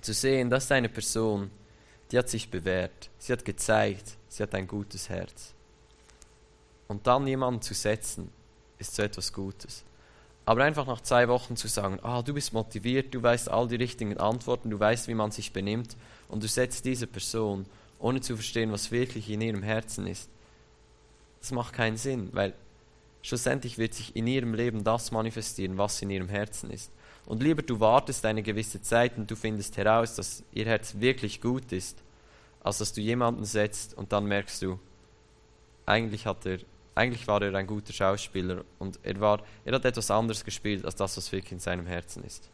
[0.00, 1.50] Zu sehen, dass eine Person,
[2.10, 5.52] die hat sich bewährt, sie hat gezeigt, sie hat ein gutes Herz.
[6.88, 8.30] Und dann jemanden zu setzen,
[8.78, 9.84] ist so etwas Gutes.
[10.46, 13.76] Aber einfach nach zwei Wochen zu sagen, ah, du bist motiviert, du weißt all die
[13.76, 15.96] richtigen Antworten, du weißt, wie man sich benimmt
[16.28, 17.64] und du setzt diese Person,
[17.98, 20.28] ohne zu verstehen, was wirklich in ihrem Herzen ist,
[21.40, 22.54] das macht keinen Sinn, weil
[23.22, 26.90] schlussendlich wird sich in ihrem Leben das manifestieren, was in ihrem Herzen ist.
[27.26, 31.40] Und lieber du wartest eine gewisse Zeit und du findest heraus, dass ihr Herz wirklich
[31.40, 32.02] gut ist,
[32.62, 34.78] als dass du jemanden setzt und dann merkst du,
[35.86, 36.58] eigentlich hat er
[36.94, 40.94] eigentlich war er ein guter Schauspieler und er, war, er hat etwas anderes gespielt als
[40.94, 42.48] das, was wirklich in seinem Herzen ist.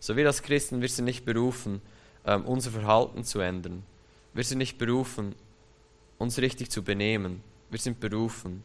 [0.00, 1.82] So wir als Christen, wir sind nicht berufen,
[2.24, 3.82] ähm, unser Verhalten zu ändern.
[4.32, 5.34] Wir sind nicht berufen,
[6.18, 7.42] uns richtig zu benehmen.
[7.70, 8.62] Wir sind berufen,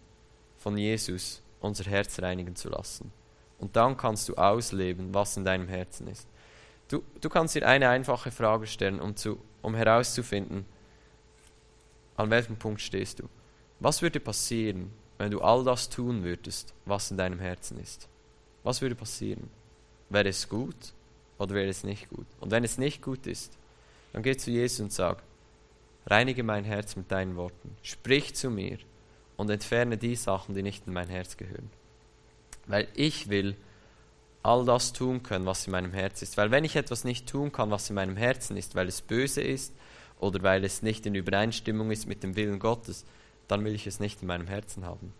[0.59, 3.11] von Jesus unser Herz reinigen zu lassen.
[3.59, 6.27] Und dann kannst du ausleben, was in deinem Herzen ist.
[6.89, 10.65] Du, du kannst dir eine einfache Frage stellen, um, zu, um herauszufinden,
[12.15, 13.29] an welchem Punkt stehst du.
[13.83, 18.07] Was würde passieren, wenn du all das tun würdest, was in deinem Herzen ist?
[18.63, 19.49] Was würde passieren?
[20.09, 20.93] Wäre es gut
[21.37, 22.25] oder wäre es nicht gut?
[22.39, 23.57] Und wenn es nicht gut ist,
[24.13, 25.21] dann geh zu Jesus und sag,
[26.05, 28.77] reinige mein Herz mit deinen Worten, sprich zu mir
[29.35, 31.69] und entferne die Sachen, die nicht in mein Herz gehören.
[32.67, 33.57] Weil ich will
[34.43, 36.37] all das tun können, was in meinem Herz ist.
[36.37, 39.41] Weil wenn ich etwas nicht tun kann, was in meinem Herzen ist, weil es böse
[39.41, 39.73] ist
[40.21, 43.03] oder weil es nicht in Übereinstimmung ist mit dem Willen Gottes,
[43.53, 45.13] dann will ich es nicht in meinem Herzen haben.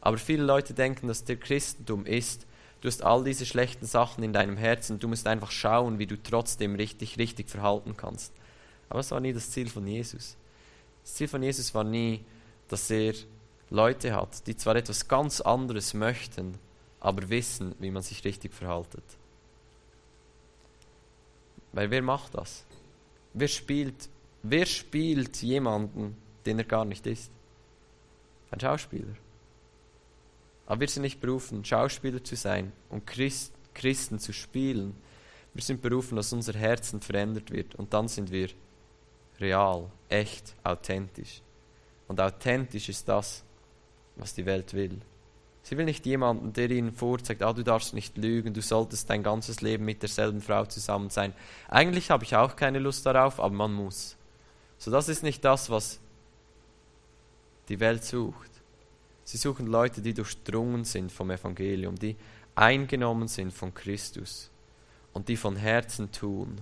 [0.00, 2.46] Aber viele Leute denken, dass der Christentum ist,
[2.80, 6.16] du hast all diese schlechten Sachen in deinem Herzen, du musst einfach schauen, wie du
[6.22, 8.32] trotzdem richtig, richtig verhalten kannst.
[8.88, 10.36] Aber das war nie das Ziel von Jesus.
[11.02, 12.24] Das Ziel von Jesus war nie,
[12.68, 13.14] dass er
[13.70, 16.54] Leute hat, die zwar etwas ganz anderes möchten,
[17.00, 19.04] aber wissen, wie man sich richtig verhaltet.
[21.72, 22.64] Weil wer macht das?
[23.34, 24.08] Wer spielt,
[24.42, 26.16] wer spielt jemanden,
[26.46, 27.30] den er gar nicht ist?
[28.50, 29.14] Ein Schauspieler.
[30.66, 34.94] Aber wir sind nicht berufen, Schauspieler zu sein und Christ, Christen zu spielen.
[35.54, 38.48] Wir sind berufen, dass unser Herzen verändert wird und dann sind wir
[39.40, 41.42] real, echt, authentisch.
[42.06, 43.44] Und authentisch ist das,
[44.16, 45.00] was die Welt will.
[45.62, 49.22] Sie will nicht jemanden, der ihnen vorzeigt, ah, du darfst nicht lügen, du solltest dein
[49.22, 51.34] ganzes Leben mit derselben Frau zusammen sein.
[51.68, 54.16] Eigentlich habe ich auch keine Lust darauf, aber man muss.
[54.78, 56.00] So, das ist nicht das, was
[57.68, 58.50] die Welt sucht.
[59.24, 62.16] Sie suchen Leute, die durchdrungen sind vom Evangelium, die
[62.54, 64.50] eingenommen sind von Christus
[65.12, 66.60] und die von Herzen tun.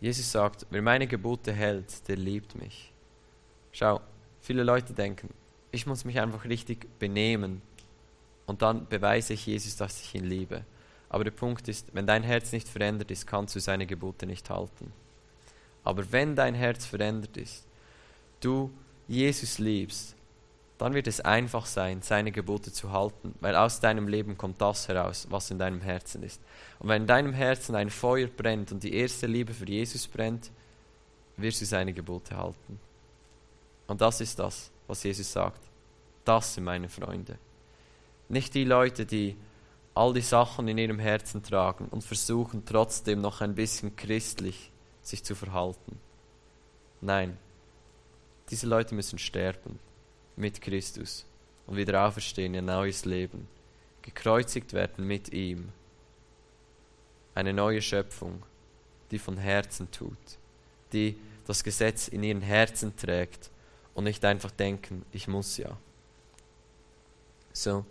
[0.00, 2.92] Jesus sagt, wer meine Gebote hält, der liebt mich.
[3.72, 4.00] Schau,
[4.40, 5.28] viele Leute denken,
[5.70, 7.62] ich muss mich einfach richtig benehmen
[8.46, 10.64] und dann beweise ich Jesus, dass ich ihn liebe.
[11.08, 14.48] Aber der Punkt ist, wenn dein Herz nicht verändert ist, kannst du seine Gebote nicht
[14.50, 14.92] halten.
[15.84, 17.64] Aber wenn dein Herz verändert ist,
[18.40, 18.70] du
[19.10, 20.14] Jesus liebst,
[20.78, 24.86] dann wird es einfach sein, seine Gebote zu halten, weil aus deinem Leben kommt das
[24.86, 26.40] heraus, was in deinem Herzen ist.
[26.78, 30.52] Und wenn in deinem Herzen ein Feuer brennt und die erste Liebe für Jesus brennt,
[31.36, 32.78] wirst du seine Gebote halten.
[33.88, 35.60] Und das ist das, was Jesus sagt.
[36.24, 37.36] Das sind meine Freunde.
[38.28, 39.36] Nicht die Leute, die
[39.92, 44.70] all die Sachen in ihrem Herzen tragen und versuchen trotzdem noch ein bisschen christlich
[45.02, 45.98] sich zu verhalten.
[47.00, 47.36] Nein,
[48.50, 49.78] diese Leute müssen sterben
[50.36, 51.24] mit Christus
[51.66, 53.46] und wieder auferstehen in ein neues Leben,
[54.02, 55.70] gekreuzigt werden mit ihm.
[57.34, 58.42] Eine neue Schöpfung,
[59.10, 60.16] die von Herzen tut,
[60.92, 63.50] die das Gesetz in ihren Herzen trägt
[63.94, 65.76] und nicht einfach denken, ich muss ja.
[67.52, 67.84] So,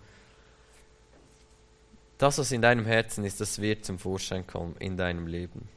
[2.17, 5.69] das, was in deinem Herzen ist, das wird zum Vorschein kommen in deinem Leben.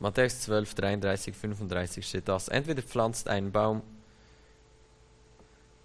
[0.00, 2.48] Matthäus 12, 33, 35 steht das.
[2.48, 3.82] Entweder pflanzt einen Baum,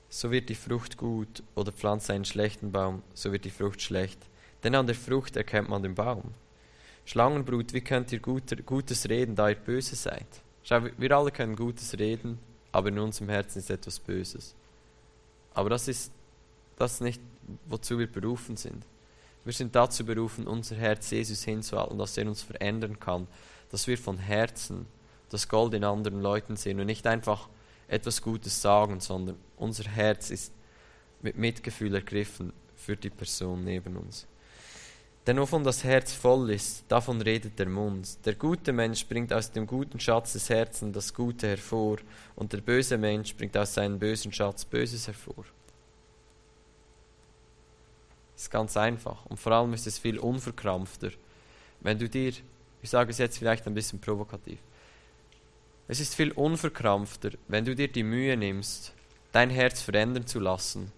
[0.09, 4.19] so wird die Frucht gut, oder pflanzt einen schlechten Baum, so wird die Frucht schlecht.
[4.63, 6.33] Denn an der Frucht erkennt man den Baum.
[7.05, 10.25] Schlangenbrut, wie könnt ihr Gutes reden, da ihr böse seid?
[10.63, 12.39] Schau, wir alle können Gutes reden,
[12.71, 14.55] aber in unserem Herzen ist etwas Böses.
[15.53, 16.11] Aber das ist
[16.77, 17.21] das ist nicht,
[17.67, 18.83] wozu wir berufen sind.
[19.43, 23.27] Wir sind dazu berufen, unser Herz Jesus hinzuhalten, dass er uns verändern kann,
[23.71, 24.85] dass wir von Herzen
[25.29, 27.49] das Gold in anderen Leuten sehen und nicht einfach
[27.87, 30.53] etwas Gutes sagen, sondern unser Herz ist
[31.21, 34.27] mit Mitgefühl ergriffen für die Person neben uns.
[35.25, 38.23] Denn wovon das Herz voll ist, davon redet der Mund.
[38.25, 41.97] Der gute Mensch bringt aus dem guten Schatz des Herzens das Gute hervor,
[42.35, 45.45] und der böse Mensch bringt aus seinem bösen Schatz Böses hervor.
[48.35, 49.25] Ist ganz einfach.
[49.25, 51.09] Und vor allem ist es viel unverkrampfter.
[51.79, 52.33] Wenn du dir,
[52.85, 54.59] ich sage es jetzt vielleicht ein bisschen provokativ,
[55.87, 58.93] es ist viel unverkrampfter, wenn du dir die Mühe nimmst,
[59.31, 60.91] dein Herz verändern zu lassen,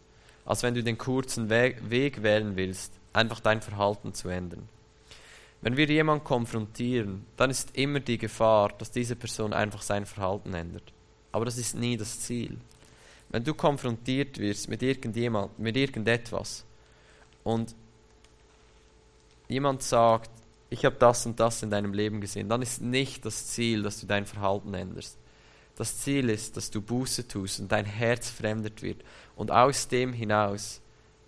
[0.43, 4.67] als wenn du den kurzen Weg, wählen willst, einfach dein Verhalten zu ändern.
[5.61, 10.53] Wenn wir jemanden konfrontieren, dann ist immer die Gefahr, dass diese Person einfach sein Verhalten
[10.53, 10.91] ändert.
[11.31, 12.57] Aber das ist nie das Ziel.
[13.29, 16.65] Wenn du konfrontiert wirst mit irgendjemand, mit irgendetwas
[17.45, 17.73] und
[19.47, 20.36] jemand sagt,
[20.69, 23.99] ich habe das und das in deinem Leben gesehen, dann ist nicht das Ziel, dass
[23.99, 25.17] du dein Verhalten änderst.
[25.75, 29.03] Das Ziel ist, dass du Buße tust und dein Herz fremdet wird
[29.35, 30.81] und aus dem hinaus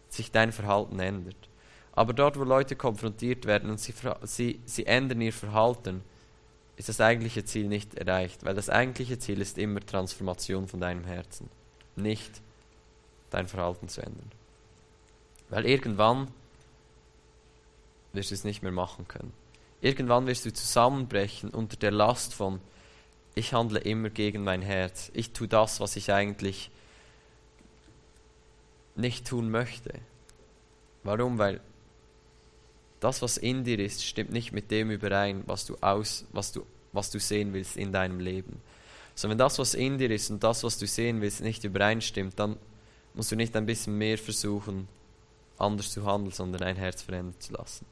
[0.09, 1.35] sich dein Verhalten ändert.
[1.93, 6.01] Aber dort, wo Leute konfrontiert werden und sie, sie, sie ändern ihr Verhalten,
[6.77, 11.03] ist das eigentliche Ziel nicht erreicht, weil das eigentliche Ziel ist immer Transformation von deinem
[11.03, 11.49] Herzen,
[11.95, 12.41] nicht
[13.29, 14.31] dein Verhalten zu ändern.
[15.49, 16.29] Weil irgendwann
[18.13, 19.33] wirst du es nicht mehr machen können.
[19.81, 22.59] Irgendwann wirst du zusammenbrechen unter der Last von,
[23.35, 26.71] ich handle immer gegen mein Herz, ich tue das, was ich eigentlich
[28.95, 29.93] nicht tun möchte.
[31.03, 31.37] Warum?
[31.37, 31.61] Weil
[32.99, 36.65] das, was in dir ist, stimmt nicht mit dem überein, was du, aus, was du,
[36.91, 38.61] was du sehen willst in deinem Leben.
[39.15, 42.37] So, wenn das, was in dir ist und das, was du sehen willst, nicht übereinstimmt,
[42.37, 42.57] dann
[43.13, 44.87] musst du nicht ein bisschen mehr versuchen,
[45.57, 47.85] anders zu handeln, sondern dein Herz verändern zu lassen.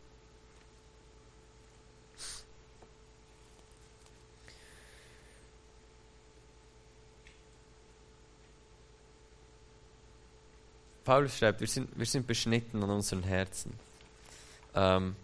[11.08, 13.72] Paulus schreibt, wir sind, wir sind beschnitten an unseren Herzen.
[14.76, 15.16] Ähm,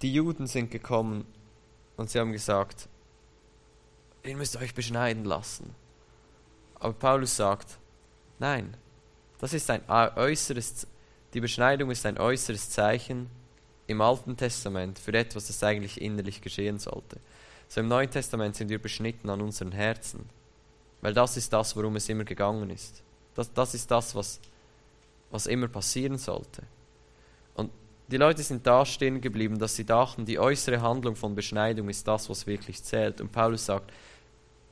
[0.00, 1.26] die Juden sind gekommen
[1.98, 2.88] und sie haben gesagt,
[4.22, 5.74] ihr müsst euch beschneiden lassen.
[6.76, 7.76] Aber Paulus sagt,
[8.38, 8.74] nein,
[9.40, 10.86] das ist ein äußeres,
[11.34, 13.28] die Beschneidung ist ein äußeres Zeichen
[13.88, 17.20] im Alten Testament für etwas, das eigentlich innerlich geschehen sollte.
[17.68, 20.30] So im Neuen Testament sind wir beschnitten an unseren Herzen.
[21.06, 23.00] Weil das ist das, worum es immer gegangen ist.
[23.36, 24.40] Das, das ist das, was,
[25.30, 26.64] was immer passieren sollte.
[27.54, 27.70] Und
[28.08, 32.08] die Leute sind da stehen geblieben, dass sie dachten, die äußere Handlung von Beschneidung ist
[32.08, 33.20] das, was wirklich zählt.
[33.20, 33.92] Und Paulus sagt,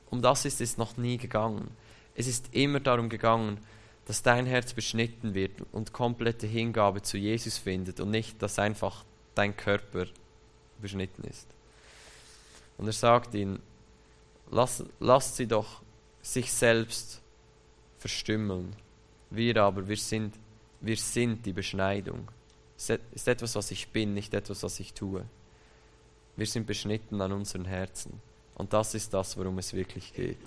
[0.09, 1.69] um das ist es noch nie gegangen.
[2.15, 3.59] Es ist immer darum gegangen,
[4.05, 9.05] dass dein Herz beschnitten wird und komplette Hingabe zu Jesus findet und nicht, dass einfach
[9.35, 10.07] dein Körper
[10.81, 11.47] beschnitten ist.
[12.77, 13.61] Und er sagt ihnen,
[14.51, 15.84] lass, lasst sie doch
[16.25, 17.21] sich selbst
[17.99, 18.75] verstümmeln.
[19.29, 20.33] Wir aber, wir sind,
[20.81, 22.27] wir sind die Beschneidung.
[22.77, 25.23] Es ist etwas, was ich bin, nicht etwas, was ich tue.
[26.35, 28.19] Wir sind beschnitten an unseren Herzen.
[28.55, 30.37] Und das ist das, worum es wirklich geht.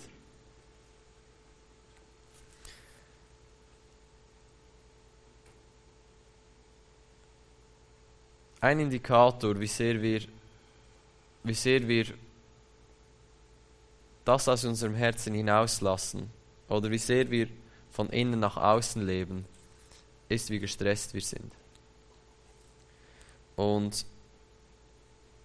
[8.61, 10.23] Ein Indikator, wie sehr wir,
[11.45, 12.07] wie sehr wir
[14.29, 16.31] das aus unserem Herzen hinauslassen
[16.69, 17.49] oder wie sehr wir
[17.91, 19.47] von innen nach außen leben,
[20.29, 21.51] ist, wie gestresst wir sind.
[23.57, 24.05] Und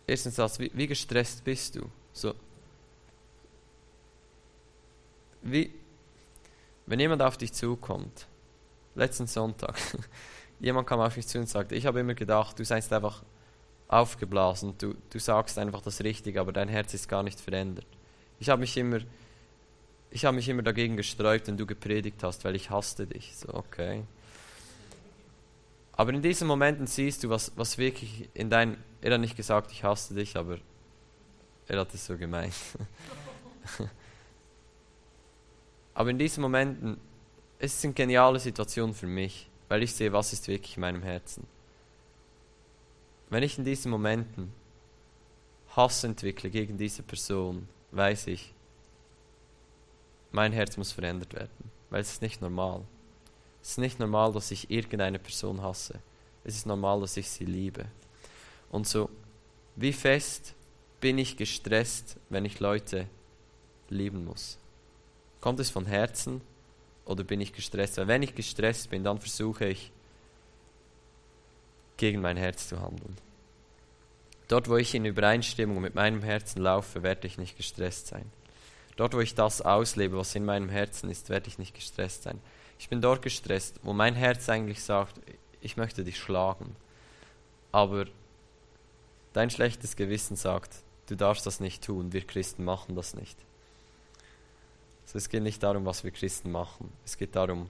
[0.06, 1.90] erstens das, wie, wie gestresst bist du?
[2.12, 2.36] So,
[5.44, 5.74] wie,
[6.86, 8.28] wenn jemand auf dich zukommt,
[8.96, 9.78] letzten Sonntag,
[10.60, 13.24] jemand kam auf mich zu und sagte, ich habe immer gedacht, du seist einfach
[13.88, 17.88] aufgeblasen, du, du sagst einfach das Richtige, aber dein Herz ist gar nicht verändert.
[18.44, 19.00] Ich habe mich immer,
[20.12, 23.38] ich habe mich immer dagegen gesträubt, wenn du gepredigt hast, weil ich hasste dich.
[23.38, 24.04] So, okay.
[25.94, 29.72] Aber in diesen Momenten siehst du, was, was wirklich in dein, er hat nicht gesagt,
[29.72, 30.58] ich hasse dich, aber
[31.70, 32.54] er hat es so gemeint.
[35.94, 36.98] aber in diesen Momenten,
[37.60, 41.48] es sind geniale Situationen für mich, weil ich sehe, was ist wirklich in meinem Herzen.
[43.30, 44.52] Wenn ich in diesen Momenten
[45.78, 48.54] Hass entwickle gegen diese Person, weiß ich,
[50.32, 52.84] mein Herz muss verändert werden, weil es ist nicht normal.
[53.62, 56.00] Es ist nicht normal, dass ich irgendeine Person hasse.
[56.44, 57.86] Es ist normal, dass ich sie liebe.
[58.70, 59.10] Und so,
[59.76, 60.54] wie fest
[61.00, 63.08] bin ich gestresst, wenn ich Leute
[63.90, 64.58] lieben muss?
[65.40, 66.42] Kommt es von Herzen
[67.06, 67.98] oder bin ich gestresst?
[67.98, 69.92] Weil wenn ich gestresst bin, dann versuche ich,
[71.98, 73.16] gegen mein Herz zu handeln.
[74.48, 78.32] Dort, wo ich in Übereinstimmung mit meinem Herzen laufe, werde ich nicht gestresst sein.
[78.96, 82.40] Dort, wo ich das auslebe, was in meinem Herzen ist, werde ich nicht gestresst sein.
[82.78, 85.20] Ich bin dort gestresst, wo mein Herz eigentlich sagt,
[85.62, 86.76] ich möchte dich schlagen.
[87.72, 88.06] Aber
[89.32, 90.76] dein schlechtes Gewissen sagt,
[91.08, 93.38] du darfst das nicht tun, wir Christen machen das nicht.
[95.06, 97.70] Also es geht nicht darum, was wir Christen machen, es geht darum,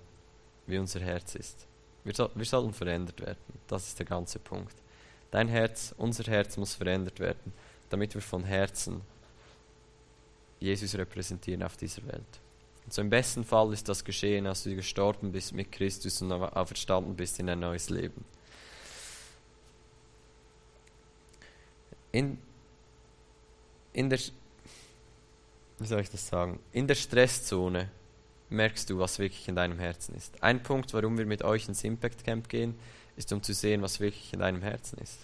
[0.67, 1.67] wie unser Herz ist.
[2.03, 4.76] Wir, so, wir sollen verändert werden, das ist der ganze Punkt.
[5.34, 7.53] Dein Herz, unser Herz muss verändert werden,
[7.89, 9.01] damit wir von Herzen
[10.59, 12.21] Jesus repräsentieren auf dieser Welt.
[12.86, 16.31] Und so im besten Fall ist das geschehen, als du gestorben bist mit Christus und
[16.31, 18.23] auferstanden bist in ein neues Leben.
[22.11, 22.38] In,
[23.91, 24.19] in der,
[25.79, 27.89] wie soll ich das sagen, in der Stresszone
[28.51, 30.43] merkst du, was wirklich in deinem Herzen ist.
[30.43, 32.75] Ein Punkt, warum wir mit euch ins Impact Camp gehen,
[33.16, 35.20] ist, um zu sehen, was wirklich in deinem Herzen ist.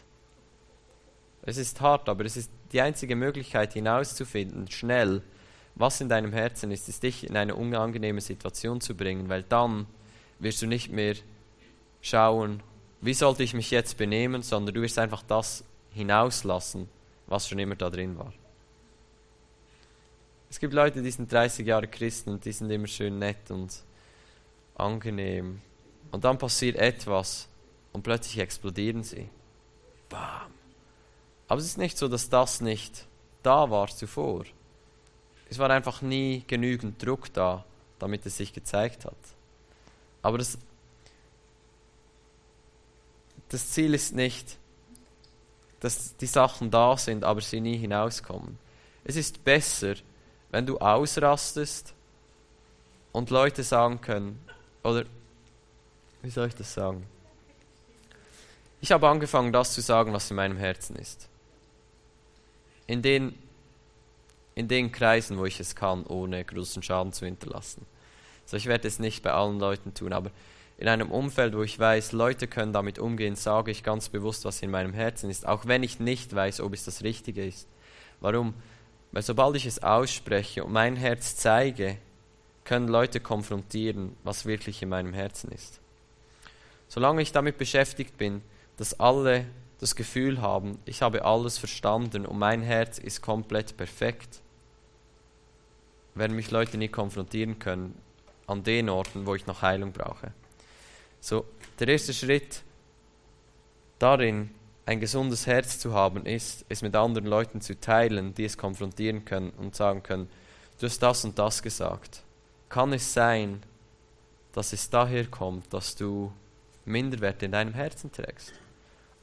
[1.41, 5.21] Es ist hart, aber es ist die einzige Möglichkeit hinauszufinden, schnell,
[5.75, 9.87] was in deinem Herzen ist, ist dich in eine unangenehme Situation zu bringen, weil dann
[10.39, 11.15] wirst du nicht mehr
[12.01, 12.61] schauen,
[13.01, 16.89] wie sollte ich mich jetzt benehmen, sondern du wirst einfach das hinauslassen,
[17.27, 18.33] was schon immer da drin war.
[20.49, 23.83] Es gibt Leute, die sind 30 Jahre Christen und die sind immer schön nett und
[24.75, 25.61] angenehm.
[26.11, 27.47] Und dann passiert etwas
[27.93, 29.29] und plötzlich explodieren sie.
[30.09, 30.51] Bam.
[31.47, 33.07] Aber es ist nicht so, dass das nicht
[33.43, 34.45] da war zuvor.
[35.49, 37.65] Es war einfach nie genügend Druck da,
[37.97, 39.17] damit es sich gezeigt hat.
[40.21, 40.57] Aber das,
[43.49, 44.57] das Ziel ist nicht,
[45.79, 48.59] dass die Sachen da sind, aber sie nie hinauskommen.
[49.03, 49.95] Es ist besser,
[50.51, 51.93] wenn du ausrastest
[53.11, 54.39] und Leute sagen können,
[54.83, 55.05] oder
[56.21, 57.05] wie soll ich das sagen?
[58.81, 61.27] Ich habe angefangen, das zu sagen, was in meinem Herzen ist.
[62.87, 63.35] In den,
[64.55, 67.85] in den Kreisen, wo ich es kann, ohne großen Schaden zu hinterlassen.
[68.43, 70.31] Also ich werde es nicht bei allen Leuten tun, aber
[70.77, 74.61] in einem Umfeld, wo ich weiß, Leute können damit umgehen, sage ich ganz bewusst, was
[74.61, 77.67] in meinem Herzen ist, auch wenn ich nicht weiß, ob es das Richtige ist.
[78.21, 78.53] Warum?
[79.11, 81.97] Weil sobald ich es ausspreche und mein Herz zeige,
[82.63, 85.79] können Leute konfrontieren, was wirklich in meinem Herzen ist.
[86.87, 88.41] Solange ich damit beschäftigt bin,
[88.79, 89.45] dass alle
[89.79, 94.39] das Gefühl haben, ich habe alles verstanden und mein Herz ist komplett perfekt,
[96.15, 97.93] werden mich Leute nie konfrontieren können
[98.47, 100.31] an den Orten, wo ich noch Heilung brauche.
[101.19, 101.43] So,
[101.77, 102.63] der erste Schritt
[103.99, 104.49] darin,
[104.85, 109.25] ein gesundes Herz zu haben, ist, es mit anderen Leuten zu teilen, die es konfrontieren
[109.25, 110.29] können und sagen können,
[110.79, 112.23] du hast das und das gesagt.
[112.69, 113.61] Kann es sein,
[114.53, 116.31] dass es daher kommt, dass du
[116.85, 118.53] Minderwert in deinem Herzen trägst?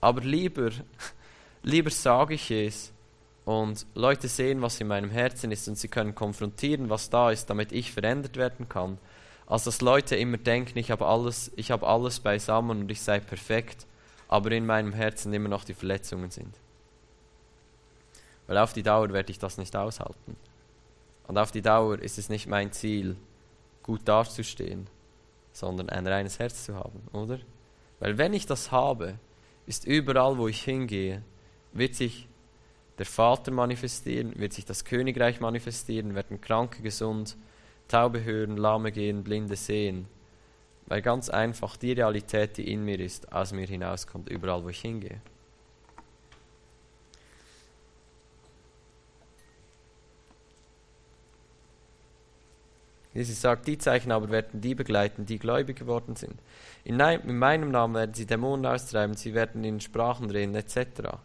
[0.00, 0.70] Aber lieber,
[1.62, 2.92] lieber sage ich es
[3.44, 7.48] und Leute sehen, was in meinem Herzen ist und sie können konfrontieren, was da ist,
[7.50, 8.98] damit ich verändert werden kann,
[9.46, 13.20] als dass Leute immer denken, ich habe alles, ich habe alles beisammen und ich sei
[13.20, 13.86] perfekt
[14.28, 16.54] aber in meinem Herzen immer noch die Verletzungen sind.
[18.46, 20.36] Weil auf die Dauer werde ich das nicht aushalten.
[21.26, 23.16] Und auf die Dauer ist es nicht mein Ziel,
[23.82, 24.88] gut dazustehen,
[25.52, 27.38] sondern ein reines Herz zu haben, oder?
[27.98, 29.18] Weil wenn ich das habe,
[29.66, 31.22] ist überall, wo ich hingehe,
[31.72, 32.28] wird sich
[32.98, 37.36] der Vater manifestieren, wird sich das Königreich manifestieren, werden Kranke gesund,
[37.88, 40.06] Taube hören, Lahme gehen, Blinde sehen.
[40.86, 44.80] Weil ganz einfach die Realität, die in mir ist, aus mir hinauskommt, überall wo ich
[44.80, 45.20] hingehe.
[53.16, 56.34] Jesus sagt, die Zeichen aber werden die begleiten, die gläubig geworden sind.
[56.84, 61.16] In, in meinem Namen werden sie Dämonen austreiben, sie werden in Sprachen reden, etc.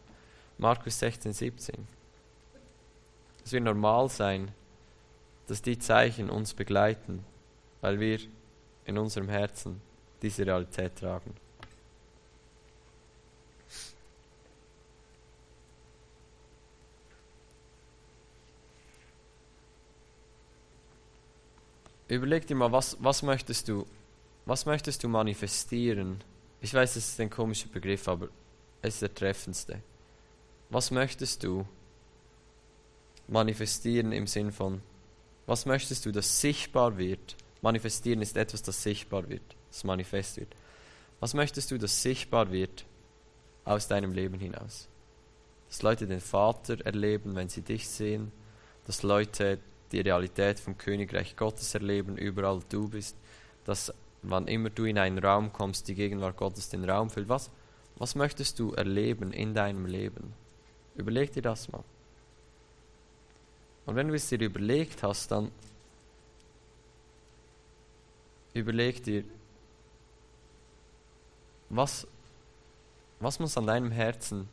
[0.58, 1.88] Markus 16, 17.
[3.44, 4.52] Es wird normal sein,
[5.48, 7.26] dass die Zeichen uns begleiten,
[7.82, 8.20] weil wir
[8.86, 9.82] in unserem Herzen
[10.22, 11.36] diese Realität tragen.
[22.14, 23.86] Überleg dir mal, was, was möchtest du,
[24.45, 26.24] was möchtest du manifestieren?
[26.59, 28.28] Ich weiß, es ist ein komischer Begriff, aber
[28.82, 29.82] es ist der treffendste.
[30.70, 31.66] Was möchtest du
[33.28, 34.82] manifestieren im Sinn von,
[35.45, 40.55] was möchtest du, das sichtbar wird Manifestieren ist etwas, das sichtbar wird, das manifest wird.
[41.20, 42.86] Was möchtest du, das sichtbar wird
[43.64, 44.88] aus deinem Leben hinaus?
[45.68, 48.32] Dass Leute den Vater erleben, wenn sie dich sehen,
[48.86, 49.59] dass Leute
[49.92, 53.16] die Realität vom Königreich Gottes erleben, überall du bist,
[53.66, 57.30] dass wann immer du in einen Raum kommst, die Gegenwart Gottes den Raum füllt.
[57.30, 57.50] Was,
[57.98, 60.34] was möchtest du erleben in deinem Leben?
[60.96, 61.84] Überleg dir das mal.
[63.86, 65.52] Und wenn du es dir überlegt hast, dann
[68.54, 69.24] überleg dir,
[71.70, 72.06] was,
[73.20, 74.48] was muss an deinem Herzen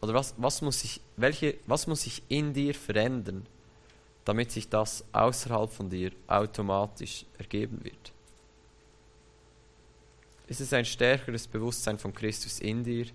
[0.00, 3.46] oder was, was, muss sich, welche, was muss sich in dir verändern,
[4.30, 8.12] damit sich das außerhalb von dir automatisch ergeben wird?
[10.46, 13.06] Ist es ein stärkeres Bewusstsein von Christus in dir?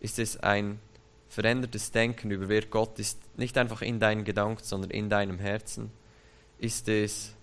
[0.00, 0.80] Ist es ein
[1.28, 5.90] verändertes Denken über wer Gott ist, nicht einfach in deinen Gedanken, sondern in deinem Herzen?
[6.58, 7.34] Ist es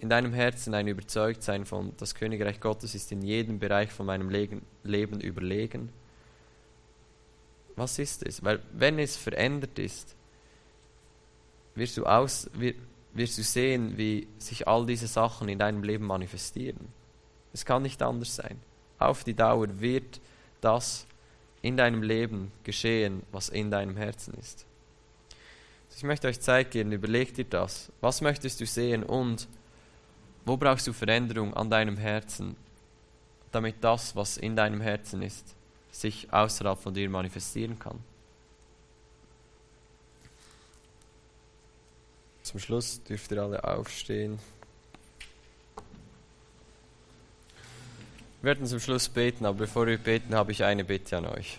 [0.00, 4.30] in deinem Herzen ein Überzeugtsein von, das Königreich Gottes ist in jedem Bereich von meinem
[4.30, 5.90] Leben überlegen?
[7.74, 8.42] Was ist es?
[8.42, 10.15] Weil wenn es verändert ist,
[11.76, 12.50] wirst du, aus,
[13.12, 16.88] wirst du sehen, wie sich all diese Sachen in deinem Leben manifestieren.
[17.52, 18.60] Es kann nicht anders sein.
[18.98, 20.20] Auf die Dauer wird
[20.60, 21.06] das
[21.62, 24.66] in deinem Leben geschehen, was in deinem Herzen ist.
[25.96, 27.90] Ich möchte euch Zeit geben, überlegt dir das.
[28.02, 29.48] Was möchtest du sehen und
[30.44, 32.56] wo brauchst du Veränderung an deinem Herzen,
[33.50, 35.54] damit das, was in deinem Herzen ist,
[35.90, 37.98] sich außerhalb von dir manifestieren kann?
[42.46, 44.38] Zum Schluss dürft ihr alle aufstehen.
[48.40, 51.58] Wir werden zum Schluss beten, aber bevor wir beten, habe ich eine Bitte an euch.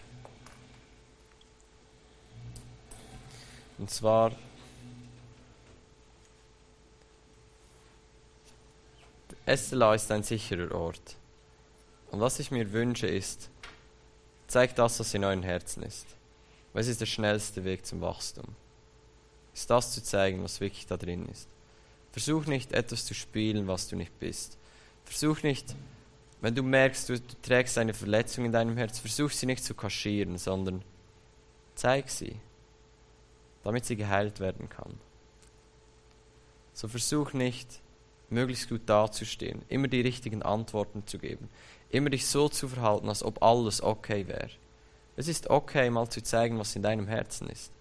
[3.77, 4.31] Und zwar
[9.45, 11.17] SLA ist ein sicherer Ort.
[12.11, 13.49] Und was ich mir wünsche ist,
[14.47, 16.07] zeigt das, was in euren Herzen ist.
[16.71, 18.55] Weil es ist der schnellste Weg zum Wachstum.
[19.57, 21.49] Ist das zu zeigen, was wirklich da drin ist.
[22.11, 24.55] Versuch nicht etwas zu spielen, was du nicht bist.
[25.03, 25.75] Versuch nicht,
[26.41, 29.73] wenn du merkst, du, du trägst eine Verletzung in deinem Herz, versuch sie nicht zu
[29.73, 30.83] kaschieren, sondern
[31.73, 32.35] zeig sie,
[33.63, 34.99] damit sie geheilt werden kann.
[36.73, 37.81] So versuch nicht,
[38.29, 41.49] möglichst gut dazustehen, immer die richtigen Antworten zu geben,
[41.89, 44.51] immer dich so zu verhalten, als ob alles okay wäre.
[45.15, 47.71] Es ist okay, mal zu zeigen, was in deinem Herzen ist.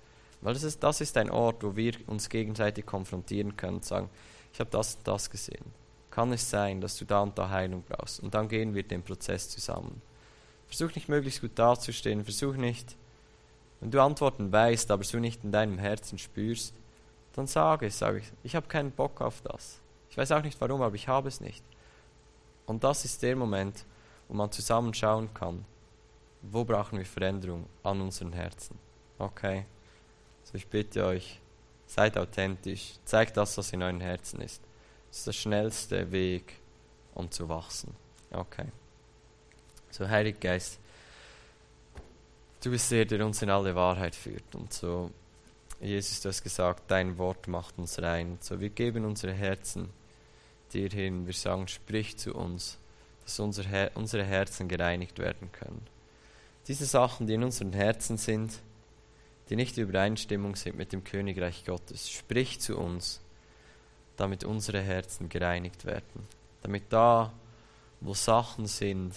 [0.46, 4.08] Weil das ist, das ist ein Ort, wo wir uns gegenseitig konfrontieren können und sagen,
[4.52, 5.64] ich habe das und das gesehen.
[6.08, 8.20] Kann es sein, dass du da und da Heilung brauchst?
[8.20, 10.00] Und dann gehen wir den Prozess zusammen.
[10.68, 12.94] Versuch nicht möglichst gut dazustehen, versuch nicht,
[13.80, 16.76] wenn du Antworten weißt, aber du nicht in deinem Herzen spürst,
[17.32, 19.80] dann sage es, sage ich, ich habe keinen Bock auf das.
[20.10, 21.64] Ich weiß auch nicht warum, aber ich habe es nicht.
[22.66, 23.84] Und das ist der Moment,
[24.28, 25.64] wo man zusammen schauen kann,
[26.42, 28.78] wo brauchen wir Veränderung an unseren Herzen.
[29.18, 29.66] Okay?
[30.56, 31.38] Ich bitte euch,
[31.86, 34.62] seid authentisch, zeigt das, was in euren Herzen ist.
[35.08, 36.54] Das ist der schnellste Weg,
[37.14, 37.94] um zu wachsen.
[38.30, 38.64] Okay.
[39.90, 40.78] So, Heiliger Geist,
[42.62, 44.54] du bist der, der uns in alle Wahrheit führt.
[44.54, 45.10] Und so,
[45.80, 48.38] Jesus, du hast gesagt, dein Wort macht uns rein.
[48.40, 49.90] So, wir geben unsere Herzen
[50.72, 51.26] dir hin.
[51.26, 52.78] Wir sagen, sprich zu uns,
[53.24, 55.86] dass unser Her unsere Herzen gereinigt werden können.
[56.66, 58.58] Diese Sachen, die in unseren Herzen sind,
[59.48, 63.20] die nicht in Übereinstimmung sind mit dem Königreich Gottes, sprich zu uns,
[64.16, 66.26] damit unsere Herzen gereinigt werden.
[66.62, 67.32] Damit da,
[68.00, 69.14] wo Sachen sind,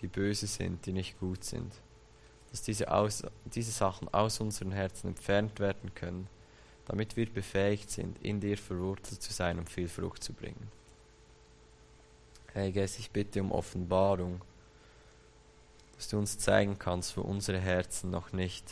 [0.00, 1.72] die böse sind, die nicht gut sind,
[2.50, 6.28] dass diese, aus, diese Sachen aus unseren Herzen entfernt werden können
[6.86, 10.70] damit wir befähigt sind, in dir verwurzelt zu sein und viel Frucht zu bringen.
[12.52, 14.40] Hey Geist, ich bitte um Offenbarung,
[15.96, 18.64] dass du uns zeigen kannst, wo unsere Herzen noch nicht,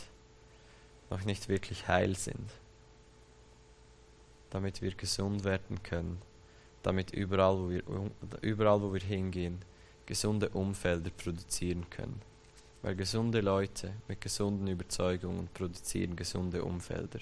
[1.09, 2.49] noch nicht wirklich heil sind,
[4.49, 6.21] damit wir gesund werden können,
[6.83, 7.83] damit überall, wo wir,
[8.41, 9.59] überall, wo wir hingehen,
[10.05, 12.21] gesunde Umfelder produzieren können.
[12.81, 17.19] Weil gesunde Leute mit gesunden Überzeugungen produzieren gesunde Umfelder.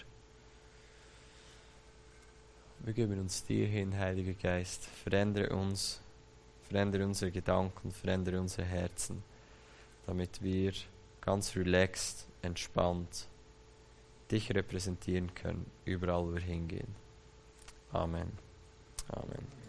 [2.80, 4.86] Wir geben uns dir hin, Heiliger Geist.
[5.04, 6.02] Verändere uns,
[6.68, 9.22] verändere unsere Gedanken, verändere unsere Herzen,
[10.06, 10.74] damit wir
[11.22, 13.28] ganz relaxed, entspannt
[14.32, 16.96] dich repräsentieren können, überall wo wir hingehen.
[17.92, 18.32] Amen.
[19.10, 19.61] Amen.